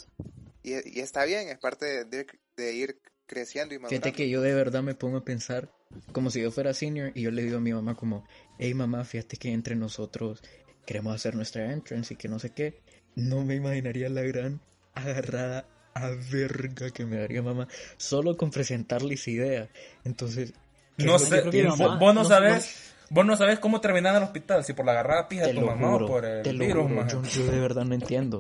y, 0.64 0.74
y 0.98 1.00
está 1.02 1.26
bien, 1.26 1.50
es 1.50 1.58
parte 1.58 2.06
de, 2.06 2.28
de 2.56 2.74
ir 2.74 3.02
creciendo 3.26 3.74
y 3.74 3.80
madurando. 3.80 4.04
Fíjate 4.06 4.16
que 4.16 4.30
yo 4.30 4.42
de 4.42 4.54
verdad 4.54 4.84
me 4.84 4.94
pongo 4.94 5.18
a 5.18 5.24
pensar 5.26 5.74
como 6.12 6.30
si 6.30 6.42
yo 6.42 6.52
fuera 6.52 6.74
senior 6.74 7.12
y 7.16 7.24
yo 7.24 7.32
le 7.32 7.42
digo 7.44 7.58
a 7.58 7.62
mi 7.62 7.74
mamá 7.74 7.96
como, 7.96 8.26
hey 8.60 8.74
mamá, 8.74 9.04
fíjate 9.04 9.38
que 9.38 9.52
entre 9.52 9.76
nosotros 9.76 10.42
queremos 10.86 11.16
hacer 11.16 11.36
nuestra 11.36 11.72
entrance 11.72 12.14
y 12.14 12.18
que 12.18 12.28
no 12.28 12.40
sé 12.40 12.52
qué. 12.54 12.82
No 13.16 13.44
me 13.44 13.56
imaginaría 13.56 14.10
la 14.10 14.22
gran 14.22 14.62
agarrada 14.94 15.68
a 15.94 16.10
verga 16.32 16.90
que 16.92 17.06
me 17.06 17.18
daría 17.18 17.42
mamá 17.42 17.68
solo 17.98 18.38
con 18.38 18.52
presentarle 18.52 19.16
esa 19.16 19.30
idea. 19.32 19.70
Entonces, 20.04 20.54
¿qué 20.98 21.06
No 21.06 21.20
sé, 21.20 21.42
vos, 21.42 21.80
mamá- 21.80 21.98
vos 21.98 22.14
no 22.16 22.24
no- 22.24 22.30
sabes, 22.30 22.94
vos 23.10 23.26
no 23.26 23.36
sabes 23.38 23.60
cómo 23.60 23.82
terminar 23.82 24.14
en 24.16 24.18
el 24.18 24.24
hospital, 24.24 24.64
si 24.64 24.74
por 24.74 24.86
la 24.86 24.94
agarrada 24.94 25.28
pija 25.28 25.48
de 25.48 25.54
tu 25.54 25.62
mamá 25.62 25.92
juro, 25.92 26.06
o 26.06 26.08
por 26.08 26.26
el 26.26 26.44
te 26.44 26.54
lo 26.54 26.66
virus, 26.66 26.88
juro, 26.88 27.08
yo, 27.08 27.24
yo 27.24 27.52
de 27.52 27.60
verdad 27.60 27.86
no 27.86 27.94
entiendo. 27.96 28.40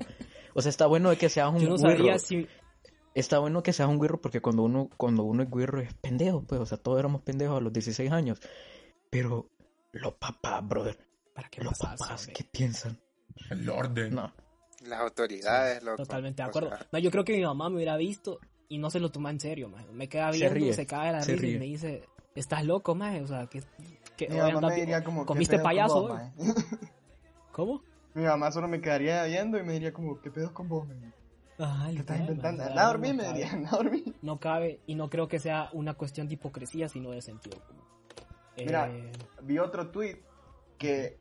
O 0.53 0.61
sea, 0.61 0.69
está 0.69 0.85
bueno 0.85 1.09
de 1.09 1.17
que 1.17 1.29
seas 1.29 1.49
un 1.49 1.59
Yo 1.59 1.69
no 1.69 2.19
si... 2.19 2.47
Está 3.13 3.39
bueno 3.39 3.61
que 3.61 3.73
seas 3.73 3.89
un 3.89 3.97
güirro 3.97 4.21
porque 4.21 4.39
cuando 4.39 4.63
uno, 4.63 4.89
cuando 4.95 5.23
uno 5.23 5.43
es 5.43 5.49
güirro 5.49 5.81
es 5.81 5.93
pendejo, 5.95 6.43
pues, 6.43 6.61
o 6.61 6.65
sea, 6.65 6.77
todos 6.77 6.97
éramos 6.97 7.21
pendejos 7.23 7.57
a 7.57 7.61
los 7.61 7.73
16 7.73 8.09
años. 8.11 8.39
Pero 9.09 9.49
los 9.91 10.13
papás, 10.13 10.65
brother, 10.65 10.97
¿Para 11.33 11.49
qué 11.49 11.61
los 11.61 11.77
papás, 11.77 12.21
hombre? 12.21 12.33
¿qué 12.33 12.43
piensan? 12.45 12.97
El 13.49 13.69
orden. 13.69 14.15
No, 14.15 14.33
Las 14.81 14.99
autoridades, 14.99 15.83
loco. 15.83 15.97
Totalmente 15.97 16.41
de 16.41 16.47
o 16.47 16.49
acuerdo. 16.49 16.69
sea, 16.69 16.87
No, 16.91 16.99
yo 16.99 17.11
creo 17.11 17.23
que 17.23 17.35
mi 17.37 17.43
mamá 17.43 17.69
me 17.69 17.75
hubiera 17.77 17.97
visto 17.97 18.39
y 18.67 18.77
no 18.77 18.89
se 18.89 18.99
lo 18.99 19.11
toma 19.11 19.29
en 19.29 19.39
serio, 19.39 19.69
man. 19.69 19.85
Me 19.93 20.07
queda 20.09 20.31
Se 20.31 20.39
viendo, 20.39 20.55
ríe, 20.55 20.73
se, 20.73 20.85
cae 20.85 21.07
de 21.07 21.13
la 21.13 21.21
se 21.23 21.35
risa 21.35 21.47
y 21.55 21.59
me 21.59 21.65
dice, 21.65 22.03
estás 22.35 22.65
loco, 22.65 22.95
man. 22.95 23.23
O 23.23 23.27
sea, 23.27 23.47
que... 23.47 23.61
que 24.17 24.27
Mi 24.29 24.37
mamá 24.37 24.61
me 24.69 24.75
diría 24.75 25.03
como, 25.03 25.21
¿qué 25.21 25.27
¿Comiste 25.27 25.59
payaso 25.59 26.07
vos? 26.07 26.21
¿Cómo? 27.51 27.83
Mi 28.13 28.23
mamá 28.23 28.51
solo 28.51 28.67
me 28.67 28.81
quedaría 28.81 29.23
viendo 29.25 29.57
y 29.57 29.63
me 29.63 29.73
diría 29.73 29.93
como, 29.93 30.19
¿qué 30.21 30.31
pedo 30.31 30.53
con 30.53 30.67
vos, 30.67 30.87
man? 30.87 31.13
Ay, 31.59 31.93
¿Qué 31.95 31.99
estás 32.01 32.19
inventando? 32.19 32.63
man, 32.63 32.69
Anda 32.71 32.81
a 32.81 32.85
no 32.85 32.91
dormir, 32.91 33.13
me 33.13 33.23
cabe. 33.23 33.33
diría, 33.37 33.51
anda 33.53 33.69
a 33.69 33.77
dormir. 33.77 34.15
No 34.21 34.39
cabe 34.39 34.79
y 34.87 34.95
no 34.95 35.09
creo 35.09 35.27
que 35.27 35.39
sea 35.39 35.69
una 35.73 35.93
cuestión 35.93 36.27
de 36.27 36.33
hipocresía, 36.33 36.89
sino 36.89 37.11
de 37.11 37.21
sentido 37.21 37.59
común. 37.67 37.83
Mira, 38.57 38.89
Eh, 38.89 39.11
vi 39.43 39.59
otro 39.59 39.89
tweet 39.91 40.17
que 40.77 41.19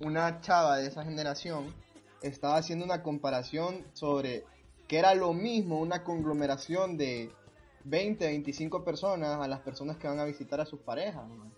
una 0.00 0.40
chava 0.40 0.78
de 0.78 0.86
esa 0.88 1.04
generación 1.04 1.72
estaba 2.26 2.56
haciendo 2.56 2.84
una 2.84 3.02
comparación 3.02 3.84
sobre 3.92 4.44
que 4.88 4.98
era 4.98 5.14
lo 5.14 5.32
mismo 5.32 5.80
una 5.80 6.02
conglomeración 6.04 6.96
de 6.96 7.32
20, 7.84 8.26
25 8.26 8.84
personas 8.84 9.40
a 9.40 9.48
las 9.48 9.60
personas 9.60 9.96
que 9.98 10.08
van 10.08 10.18
a 10.20 10.24
visitar 10.24 10.60
a 10.60 10.66
sus 10.66 10.80
parejas. 10.80 11.26
man. 11.28 11.52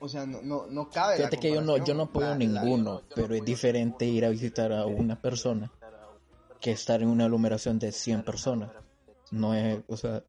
O 0.00 0.08
sea, 0.08 0.26
no, 0.26 0.40
no, 0.42 0.66
no 0.66 0.88
cabe. 0.90 1.12
la 1.14 1.16
fíjate 1.28 1.38
que 1.38 1.52
yo 1.52 1.60
no, 1.60 1.76
yo 1.76 1.94
no 1.94 2.04
apoyo. 2.04 2.28
La- 2.28 2.34
ninguno, 2.36 3.02
pero 3.14 3.34
es 3.34 3.44
diferente 3.44 4.04
ir 4.04 4.24
a 4.24 4.28
visitar 4.28 4.72
a 4.72 4.86
una 4.86 5.20
persona 5.20 5.72
que 6.60 6.72
estar 6.72 7.02
en 7.02 7.08
una 7.08 7.24
aglomeración 7.24 7.78
de 7.78 7.92
100 7.92 8.22
personas. 8.24 8.70
No 9.30 9.54
es, 9.54 9.82
o 9.88 9.96
sea, 9.96 10.22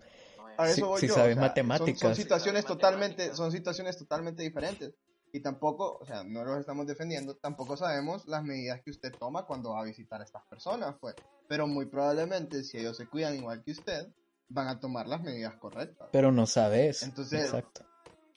A 0.57 0.65
eso 0.67 0.75
si- 0.75 0.81
voy 0.81 1.01
si 1.01 1.07
yo, 1.07 1.13
sabes 1.13 1.31
o 1.37 1.39
sea, 1.39 1.41
matemáticas. 1.47 1.99
Son, 1.99 2.09
son 2.09 2.15
situaciones 2.15 2.65
totalmente, 2.65 3.35
son 3.35 3.51
situaciones 3.51 3.97
totalmente 3.97 4.43
diferentes. 4.43 4.93
Y 5.31 5.41
tampoco, 5.41 5.99
o 6.01 6.05
sea, 6.05 6.23
no 6.23 6.43
los 6.43 6.59
estamos 6.59 6.87
defendiendo, 6.87 7.35
tampoco 7.35 7.77
sabemos 7.77 8.27
las 8.27 8.43
medidas 8.43 8.81
que 8.81 8.89
usted 8.89 9.13
toma 9.13 9.45
cuando 9.45 9.71
va 9.71 9.81
a 9.81 9.85
visitar 9.85 10.21
a 10.21 10.23
estas 10.23 10.43
personas, 10.47 10.95
pues. 10.99 11.15
Pero 11.47 11.67
muy 11.67 11.85
probablemente, 11.85 12.63
si 12.63 12.77
ellos 12.77 12.97
se 12.97 13.07
cuidan 13.07 13.35
igual 13.35 13.63
que 13.63 13.71
usted, 13.71 14.07
van 14.47 14.67
a 14.67 14.79
tomar 14.79 15.07
las 15.07 15.21
medidas 15.21 15.53
correctas. 15.55 16.09
pero 16.11 16.31
no 16.31 16.47
sabes. 16.47 17.03
Entonces- 17.03 17.45
Exacto. 17.45 17.85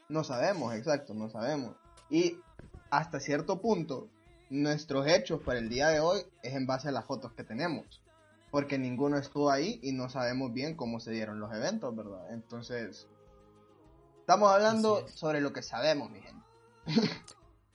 No 0.08 0.24
sabemos, 0.24 0.74
exacto, 0.74 1.14
no 1.14 1.30
sabemos. 1.30 1.74
Y 2.10 2.38
hasta 2.90 3.18
cierto 3.20 3.62
punto, 3.62 4.10
nuestros 4.50 5.06
hechos 5.06 5.40
para 5.40 5.58
el 5.58 5.70
día 5.70 5.88
de 5.88 6.00
hoy 6.00 6.20
es 6.42 6.52
en 6.54 6.66
base 6.66 6.88
a 6.88 6.92
las 6.92 7.06
fotos 7.06 7.32
que 7.32 7.44
tenemos. 7.44 8.02
Porque 8.50 8.76
ninguno 8.76 9.16
estuvo 9.16 9.50
ahí 9.50 9.80
y 9.82 9.92
no 9.92 10.10
sabemos 10.10 10.52
bien 10.52 10.76
cómo 10.76 11.00
se 11.00 11.10
dieron 11.12 11.40
los 11.40 11.50
eventos, 11.54 11.96
¿verdad? 11.96 12.30
Entonces, 12.34 13.08
estamos 14.20 14.52
hablando 14.52 15.06
es. 15.06 15.12
sobre 15.12 15.40
lo 15.40 15.54
que 15.54 15.62
sabemos, 15.62 16.10
mi 16.10 16.20
gente. 16.20 16.41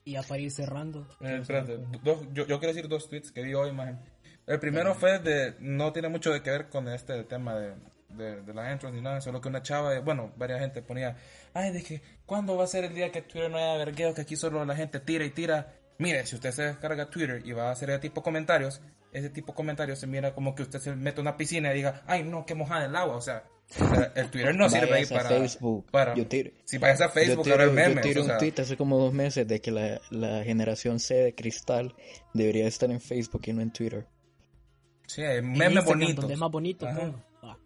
Y 0.03 0.13
ya 0.13 0.23
para 0.23 0.39
ir 0.41 0.51
cerrando. 0.51 1.07
Eh, 1.21 1.39
espérate, 1.41 1.77
dos- 2.03 2.23
yo, 2.33 2.45
yo 2.47 2.59
quiero 2.59 2.73
decir 2.73 2.87
dos 2.87 3.09
tweets 3.09 3.31
que 3.31 3.41
vi 3.41 3.53
hoy, 3.53 3.71
man. 3.71 4.01
El 4.45 4.59
primero 4.59 4.95
fue 4.95 5.19
de, 5.19 5.55
no 5.59 5.91
tiene 5.91 6.07
mucho 6.09 6.31
que 6.41 6.49
ver 6.49 6.69
con 6.69 6.87
este 6.87 7.23
tema 7.25 7.55
de, 7.55 7.73
de, 8.09 8.41
de 8.43 8.53
la 8.53 8.71
entrance 8.71 8.95
ni 8.95 9.01
nada, 9.03 9.19
solo 9.19 9.41
que 9.41 9.49
una 9.49 9.61
chava, 9.61 9.91
de- 9.91 9.99
bueno, 9.99 10.31
varias 10.37 10.61
gente 10.61 10.81
ponía, 10.81 11.17
ay, 11.53 11.71
de 11.73 11.83
que, 11.83 12.01
¿cuándo 12.25 12.55
va 12.55 12.63
a 12.63 12.67
ser 12.67 12.85
el 12.85 12.93
día 12.95 13.11
que 13.11 13.21
Twitter 13.21 13.51
no 13.51 13.57
haya 13.57 13.75
vergueo, 13.77 14.13
que 14.13 14.21
aquí 14.21 14.37
solo 14.37 14.63
la 14.63 14.75
gente 14.75 14.99
tira 15.01 15.25
y 15.25 15.31
tira? 15.31 15.73
Mire, 15.97 16.25
si 16.25 16.35
usted 16.35 16.51
se 16.51 16.63
descarga 16.63 17.09
Twitter 17.09 17.41
y 17.43 17.51
va 17.51 17.69
a 17.69 17.71
hacer 17.71 17.89
ese 17.89 17.99
tipo 17.99 18.21
de 18.21 18.25
comentarios, 18.25 18.81
ese 19.11 19.29
tipo 19.31 19.51
de 19.51 19.55
comentarios 19.57 19.99
se 19.99 20.07
mira 20.07 20.33
como 20.33 20.55
que 20.55 20.61
usted 20.61 20.79
se 20.79 20.95
mete 20.95 21.19
a 21.19 21.23
una 21.23 21.35
piscina 21.35 21.71
y 21.73 21.75
diga, 21.77 22.03
ay, 22.07 22.23
no, 22.23 22.45
que 22.45 22.55
mojada 22.55 22.85
el 22.85 22.95
agua, 22.95 23.15
o 23.17 23.21
sea, 23.21 23.43
o 23.69 23.95
sea, 23.95 24.11
el 24.15 24.29
Twitter 24.31 24.55
no 24.55 24.69
sirve 24.69 24.93
ahí 24.93 25.05
para... 25.05 25.29
Facebook. 25.29 25.85
para 25.91 26.15
Yo 26.15 26.25
tiro- 26.27 26.51
si 26.63 26.77
vayas 26.77 27.01
a 27.01 27.09
Facebook, 27.09 27.45
yo 27.45 27.51
ahora 27.53 27.65
tiro, 27.65 27.77
hay 27.81 27.85
yo 27.85 27.89
memes, 27.89 28.03
tiré 28.05 28.19
o 28.19 28.23
un 28.23 28.29
sea, 28.29 28.37
tweet 28.37 28.53
hace 28.59 28.77
como 28.77 28.97
dos 28.97 29.13
meses 29.13 29.47
de 29.47 29.59
que 29.61 29.71
la, 29.71 29.99
la 30.09 30.43
generación 30.43 30.99
C 30.99 31.15
de 31.15 31.35
cristal 31.35 31.93
debería 32.33 32.67
estar 32.67 32.89
en 32.91 33.01
Facebook 33.01 33.41
y 33.45 33.53
no 33.53 33.61
en 33.61 33.71
Twitter. 33.71 34.07
sí, 35.05 35.21
Instagram, 35.21 35.85
bonitos. 35.85 36.15
Donde 36.15 36.33
es 36.33 36.39
más 36.39 36.51
bonito. 36.51 36.85
Va. 36.85 37.57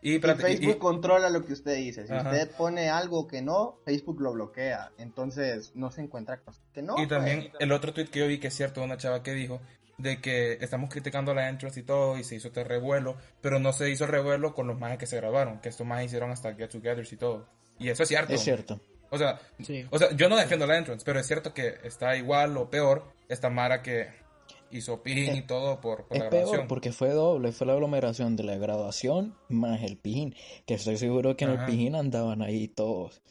Y, 0.00 0.14
Y 0.14 0.20
Facebook 0.20 0.74
y- 0.76 0.78
controla 0.78 1.28
lo 1.28 1.44
que 1.44 1.54
usted 1.54 1.74
dice. 1.76 2.06
Si 2.06 2.12
Ajá. 2.12 2.30
usted 2.30 2.50
pone 2.56 2.88
algo 2.88 3.26
que 3.26 3.42
no, 3.42 3.80
Facebook 3.84 4.20
lo 4.20 4.32
bloquea. 4.32 4.92
Entonces, 4.96 5.72
no 5.74 5.90
se 5.90 6.02
encuentra 6.02 6.40
cosas 6.40 6.62
que 6.72 6.82
no. 6.82 6.92
Y 6.94 7.06
pues. 7.06 7.08
también 7.08 7.50
el 7.58 7.72
otro 7.72 7.92
tweet 7.92 8.06
que 8.06 8.20
yo 8.20 8.28
vi 8.28 8.38
que 8.38 8.46
es 8.46 8.54
cierto, 8.54 8.80
una 8.82 8.96
chava 8.96 9.22
que 9.24 9.32
dijo 9.32 9.60
de 9.98 10.20
que 10.20 10.52
estamos 10.60 10.88
criticando 10.90 11.34
la 11.34 11.48
entrance 11.48 11.80
y 11.80 11.82
todo 11.82 12.16
y 12.16 12.24
se 12.24 12.36
hizo 12.36 12.48
este 12.48 12.64
revuelo, 12.64 13.16
pero 13.40 13.58
no 13.58 13.72
se 13.72 13.90
hizo 13.90 14.04
el 14.04 14.10
revuelo 14.10 14.54
con 14.54 14.66
los 14.68 14.78
más 14.78 14.96
que 14.96 15.06
se 15.06 15.16
grabaron, 15.16 15.60
que 15.60 15.68
estos 15.68 15.86
más 15.86 16.04
hicieron 16.04 16.30
hasta 16.30 16.54
Get 16.54 16.70
Togethers 16.70 17.12
y 17.12 17.16
todo. 17.16 17.46
Y 17.78 17.88
eso 17.90 18.02
es 18.04 18.08
cierto. 18.08 18.32
Es 18.32 18.40
cierto. 18.40 18.80
O 19.10 19.18
sea, 19.18 19.40
Sí. 19.62 19.86
o 19.90 19.98
sea, 19.98 20.10
yo 20.12 20.28
no 20.28 20.36
defiendo 20.36 20.66
la 20.66 20.78
entrance, 20.78 21.04
pero 21.04 21.18
es 21.18 21.26
cierto 21.26 21.52
que 21.54 21.76
está 21.82 22.16
igual 22.16 22.56
o 22.56 22.70
peor 22.70 23.04
esta 23.28 23.50
Mara 23.50 23.82
que 23.82 24.08
hizo 24.70 25.02
pijín 25.02 25.34
y 25.34 25.42
todo 25.42 25.80
por, 25.80 26.06
por 26.06 26.16
Es 26.16 26.22
la 26.24 26.30
peor 26.30 26.42
grabación. 26.42 26.68
porque 26.68 26.92
fue 26.92 27.10
doble, 27.10 27.52
fue 27.52 27.66
la 27.66 27.72
aglomeración 27.72 28.36
de 28.36 28.44
la 28.44 28.56
graduación 28.56 29.34
más 29.48 29.82
el 29.82 29.96
pijín, 29.96 30.34
que 30.66 30.74
estoy 30.74 30.98
seguro 30.98 31.36
que 31.36 31.44
en 31.46 31.52
el 31.52 31.64
pijín 31.64 31.94
andaban 31.96 32.42
ahí 32.42 32.68
todos 32.68 33.22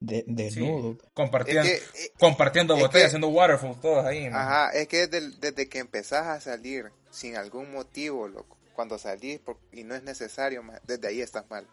de, 0.00 0.18
Sí, 0.18 0.24
desnudos. 0.28 0.98
compartiendo, 1.14 1.62
Es 1.68 1.80
que, 1.90 2.04
eh, 2.04 2.12
compartiendo 2.18 2.74
botellas, 2.76 2.92
que- 3.02 3.06
haciendo 3.06 3.28
waterfalls 3.28 3.80
todos 3.80 4.04
ahí. 4.04 4.30
man. 4.30 4.40
Ajá, 4.40 4.70
es 4.70 4.86
que 4.88 5.06
desde, 5.06 5.30
desde 5.38 5.68
que 5.68 5.78
empezás 5.80 6.26
a 6.26 6.40
salir 6.40 6.90
sin 7.10 7.36
algún 7.36 7.72
motivo, 7.72 8.28
loco, 8.28 8.56
cuando 8.74 8.98
salís 8.98 9.40
por- 9.40 9.58
y 9.72 9.82
no 9.84 9.94
es 9.96 10.02
necesario, 10.04 10.62
desde 10.86 11.08
ahí 11.08 11.20
estás 11.20 11.50
mal. 11.50 11.66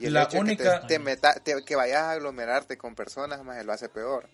Y 0.00 0.06
el 0.06 0.14
La 0.14 0.24
hecho 0.24 0.38
única- 0.40 0.80
que, 0.80 0.86
te, 0.88 0.94
te 0.94 0.98
meta- 0.98 1.34
te- 1.34 1.62
que 1.64 1.76
vayas 1.76 1.98
a 2.02 2.10
aglomerarte 2.12 2.76
con 2.78 2.94
personas, 2.94 3.44
más 3.44 3.64
lo 3.64 3.72
hace 3.72 3.88
peor. 3.88 4.28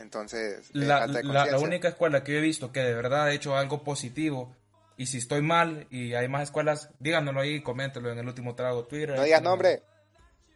Entonces, 0.00 0.58
es 0.68 0.74
La, 0.74 1.06
la- 1.06 1.58
única 1.58 1.88
escuela 1.88 2.22
que 2.24 2.32
yo 2.32 2.38
he 2.38 2.42
visto 2.42 2.72
que 2.72 2.80
de 2.80 2.94
verdad 2.94 3.24
ha 3.24 3.32
hecho 3.32 3.56
algo 3.56 3.84
positivo, 3.84 4.54
y 4.96 5.06
si 5.06 5.18
estoy 5.18 5.40
mal 5.42 5.86
y 5.90 6.14
hay 6.14 6.28
más 6.28 6.42
escuelas, 6.44 6.90
díganoslo 6.98 7.40
ahí, 7.40 7.62
coméntenlo 7.62 8.10
en 8.12 8.18
el 8.18 8.26
último 8.28 8.54
trago 8.54 8.84
Twitter. 8.84 9.16
No 9.16 9.22
digas 9.22 9.42
nombre. 9.42 9.82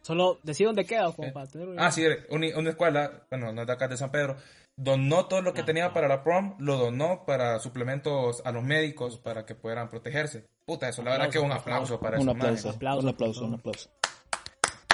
Solo 0.06 0.38
decir 0.44 0.68
dónde 0.68 0.84
queda, 0.84 1.10
como 1.10 1.32
para 1.32 1.48
tener 1.48 1.66
una- 1.66 1.84
Ah, 1.84 1.90
sí, 1.90 2.06
una, 2.30 2.46
una 2.56 2.70
escuela, 2.70 3.26
bueno, 3.28 3.52
no 3.52 3.62
es 3.62 3.66
de 3.66 3.72
acá 3.72 3.88
de 3.88 3.96
San 3.96 4.12
Pedro, 4.12 4.36
donó 4.76 5.26
todo 5.26 5.42
lo 5.42 5.52
que 5.52 5.62
Ah, 5.62 5.64
tenía 5.64 5.86
ah. 5.86 5.92
para 5.92 6.06
la 6.06 6.22
prom, 6.22 6.54
lo 6.60 6.76
donó 6.76 7.24
para 7.26 7.58
suplementos 7.58 8.40
a 8.44 8.52
los 8.52 8.62
médicos 8.62 9.18
para 9.18 9.44
que 9.44 9.56
pudieran 9.56 9.88
protegerse. 9.88 10.46
Puta, 10.64 10.88
eso 10.88 11.02
la 11.02 11.10
verdad 11.10 11.28
que 11.28 11.38
es 11.38 11.44
un 11.44 11.50
aplauso 11.50 11.98
para 11.98 12.18
Un 12.20 12.28
esos 12.28 12.36
aplauso. 12.36 12.70
Aplauso, 12.70 13.00
un 13.00 13.08
aplauso, 13.08 13.44
un 13.46 13.54
aplauso. 13.54 13.90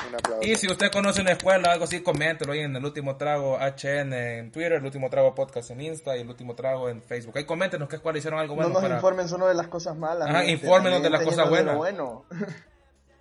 Un 0.09 0.15
aplauso. 0.15 0.49
Y 0.49 0.57
si 0.57 0.67
usted 0.67 0.91
conoce 0.91 1.21
una 1.21 1.33
escuela, 1.33 1.73
algo 1.73 1.85
así, 1.85 2.03
coméntelo 2.03 2.53
ahí 2.55 2.61
en 2.61 2.75
el 2.75 2.83
último 2.83 3.17
trago 3.17 3.59
HN 3.59 4.13
en 4.15 4.51
Twitter, 4.51 4.73
el 4.73 4.85
último 4.85 5.11
trago 5.11 5.35
podcast 5.35 5.71
en 5.73 5.83
Insta 5.83 6.17
y 6.17 6.23
el 6.23 6.29
último 6.31 6.55
trago 6.55 6.89
en 6.89 7.03
Facebook. 7.03 7.37
Ahí 7.37 7.45
coméntenos 7.45 7.87
qué 7.87 7.97
escuela 7.97 8.19
hicieron 8.19 8.41
algo 8.41 8.55
bueno 8.55 8.71
no 8.71 8.75
nos 8.77 8.83
para... 8.83 8.95
informen 8.95 9.29
solo 9.29 9.47
de 9.47 9.55
las 9.55 9.69
cosas 9.69 9.95
malas. 9.95 10.31
Ajá, 10.31 10.45
infórmenos 10.47 11.03
de 11.03 11.11
las 11.11 11.23
cosas 11.23 11.47
enséñenos 11.47 11.67
de 11.67 11.73
lo 11.73 11.79
buenas. 11.79 12.01
bueno. 12.01 12.25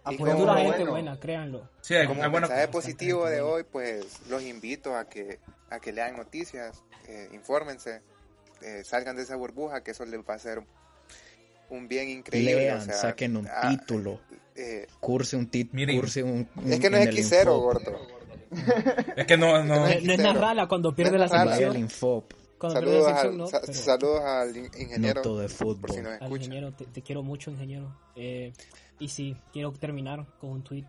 Y 0.10 0.16
Apoyemos 0.16 0.34
como- 0.34 0.40
Pura 0.40 0.54
lo 0.54 0.60
gente 0.62 0.78
bueno. 0.78 0.92
buena, 0.92 1.20
créanlo. 1.20 1.70
Sí, 1.82 1.94
hay, 1.94 2.08
Como 2.08 2.24
hay 2.24 2.30
mensaje 2.30 2.54
bastante 2.54 2.72
positivo 2.72 3.26
de 3.30 3.42
bueno. 3.42 3.56
hoy, 3.56 3.64
pues 3.72 4.06
los 4.30 4.42
invito 4.44 4.96
a 4.96 5.08
que 5.08 5.40
a 5.70 5.80
que 5.80 5.92
lean 5.94 6.18
noticias, 6.18 6.84
eh, 7.08 7.30
infórmense, 7.34 8.02
eh, 8.62 8.82
salgan 8.84 9.16
de 9.16 9.22
esa 9.24 9.36
burbuja, 9.36 9.84
que 9.84 9.92
eso 9.92 10.04
les 10.06 10.20
va 10.22 10.34
a 10.34 10.36
hacer 10.36 10.62
un 11.70 11.88
bien 11.88 12.10
increíble. 12.10 12.56
Lean, 12.56 12.80
o 12.80 12.82
sea, 12.82 12.94
saquen 12.96 13.38
un 13.38 13.48
ah, 13.48 13.70
título, 13.70 14.20
eh, 14.56 14.88
curse 15.00 15.38
un 15.38 15.48
título, 15.50 15.94
curse 15.94 16.24
un... 16.24 16.48
es 16.66 16.80
que 16.80 16.90
no 16.90 16.98
es 16.98 17.30
Xero, 17.30 17.58
gordo. 17.60 17.96
Es 19.16 19.26
que 19.26 19.38
no, 19.38 19.64
no... 19.64 19.76
No, 19.76 19.86
no 19.86 20.14
es 20.14 20.20
narrala 20.20 20.68
cuando 20.68 20.94
pierde 20.94 21.14
No 21.14 21.20
la 21.20 21.26
es 21.26 21.32
sección. 21.32 21.90
Saludos 22.60 23.04
la 23.06 23.10
sección, 23.14 23.32
al, 23.32 23.38
no. 23.38 23.48
sa- 23.48 23.62
pero 23.62 23.74
saludos 23.74 24.22
al 24.24 24.58
in- 24.58 24.72
ingeniero, 24.78 25.16
no 25.16 25.22
todo 25.22 25.40
de 25.40 25.48
por 25.48 25.52
si 25.52 25.64
fútbol. 25.64 26.04
nos 26.04 26.22
al 26.22 26.32
ingeniero, 26.32 26.74
te, 26.74 26.86
te 26.86 27.02
quiero 27.02 27.24
mucho, 27.24 27.50
ingeniero. 27.50 27.96
Eh, 28.16 28.52
y 29.02 29.08
sí, 29.10 29.36
quiero 29.52 29.74
terminar 29.74 30.26
con 30.40 30.52
un 30.52 30.64
tweet. 30.64 30.86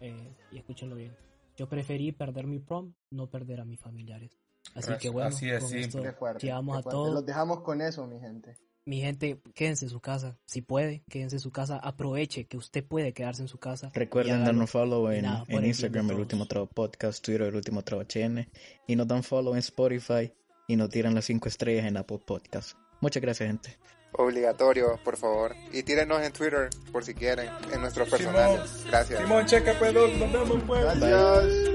eh, 0.00 0.34
y 0.50 0.58
escúchenlo 0.58 0.96
bien. 0.96 1.16
Yo 1.56 1.68
preferí 1.68 2.12
perder 2.12 2.46
mi 2.46 2.58
prom, 2.58 2.92
no 3.10 3.30
perder 3.30 3.60
a 3.60 3.64
mis 3.64 3.80
familiares. 3.80 4.38
Así 4.74 4.90
Así 4.90 5.00
que 5.00 5.08
bueno, 5.08 5.28
es, 5.30 5.62
con 5.62 5.76
esto 5.76 6.02
fuerte, 6.18 6.50
a 6.50 6.60
todos. 6.82 7.14
Los 7.14 7.24
dejamos 7.24 7.60
con 7.60 7.80
eso, 7.80 8.06
mi 8.06 8.18
gente. 8.18 8.56
Mi 8.86 9.00
gente, 9.00 9.40
quédense 9.54 9.86
en 9.86 9.90
su 9.90 10.00
casa. 10.00 10.36
Si 10.44 10.60
puede, 10.60 11.04
quédense 11.08 11.36
en 11.36 11.40
su 11.40 11.52
casa. 11.52 11.78
Aproveche 11.78 12.46
que 12.46 12.56
usted 12.56 12.84
puede 12.84 13.14
quedarse 13.14 13.40
en 13.40 13.48
su 13.48 13.58
casa. 13.58 13.90
Recuerden 13.94 14.44
darnos 14.44 14.70
follow 14.70 15.08
en, 15.10 15.22
nada, 15.22 15.44
en 15.48 15.64
Instagram, 15.64 16.10
el 16.10 16.18
último 16.18 16.46
trago 16.46 16.66
podcast, 16.66 17.24
Twitter, 17.24 17.46
el 17.46 17.54
último 17.54 17.82
trago 17.82 18.02
HN, 18.02 18.46
y 18.86 18.96
nos 18.96 19.06
dan 19.06 19.22
follow 19.22 19.54
en 19.54 19.60
Spotify 19.60 20.32
y 20.66 20.76
nos 20.76 20.90
tiran 20.90 21.14
las 21.14 21.24
5 21.24 21.48
estrellas 21.48 21.86
en 21.86 21.96
Apple 21.96 22.20
Podcast. 22.26 22.76
Muchas 23.00 23.22
gracias, 23.22 23.46
gente. 23.46 23.78
Obligatorio, 24.16 24.98
por 25.02 25.16
favor. 25.16 25.56
Y 25.72 25.82
tírenos 25.82 26.22
en 26.22 26.32
Twitter, 26.32 26.70
por 26.92 27.04
si 27.04 27.14
quieren, 27.14 27.50
en 27.72 27.80
nuestros 27.80 28.08
personales. 28.08 28.84
Gracias. 28.86 29.20
Simón, 29.20 29.46
checa, 29.46 29.74
pues, 29.78 29.92
nos 29.92 30.32
vemos, 30.32 30.62
pues. 30.66 30.84
Gracias. 30.84 31.73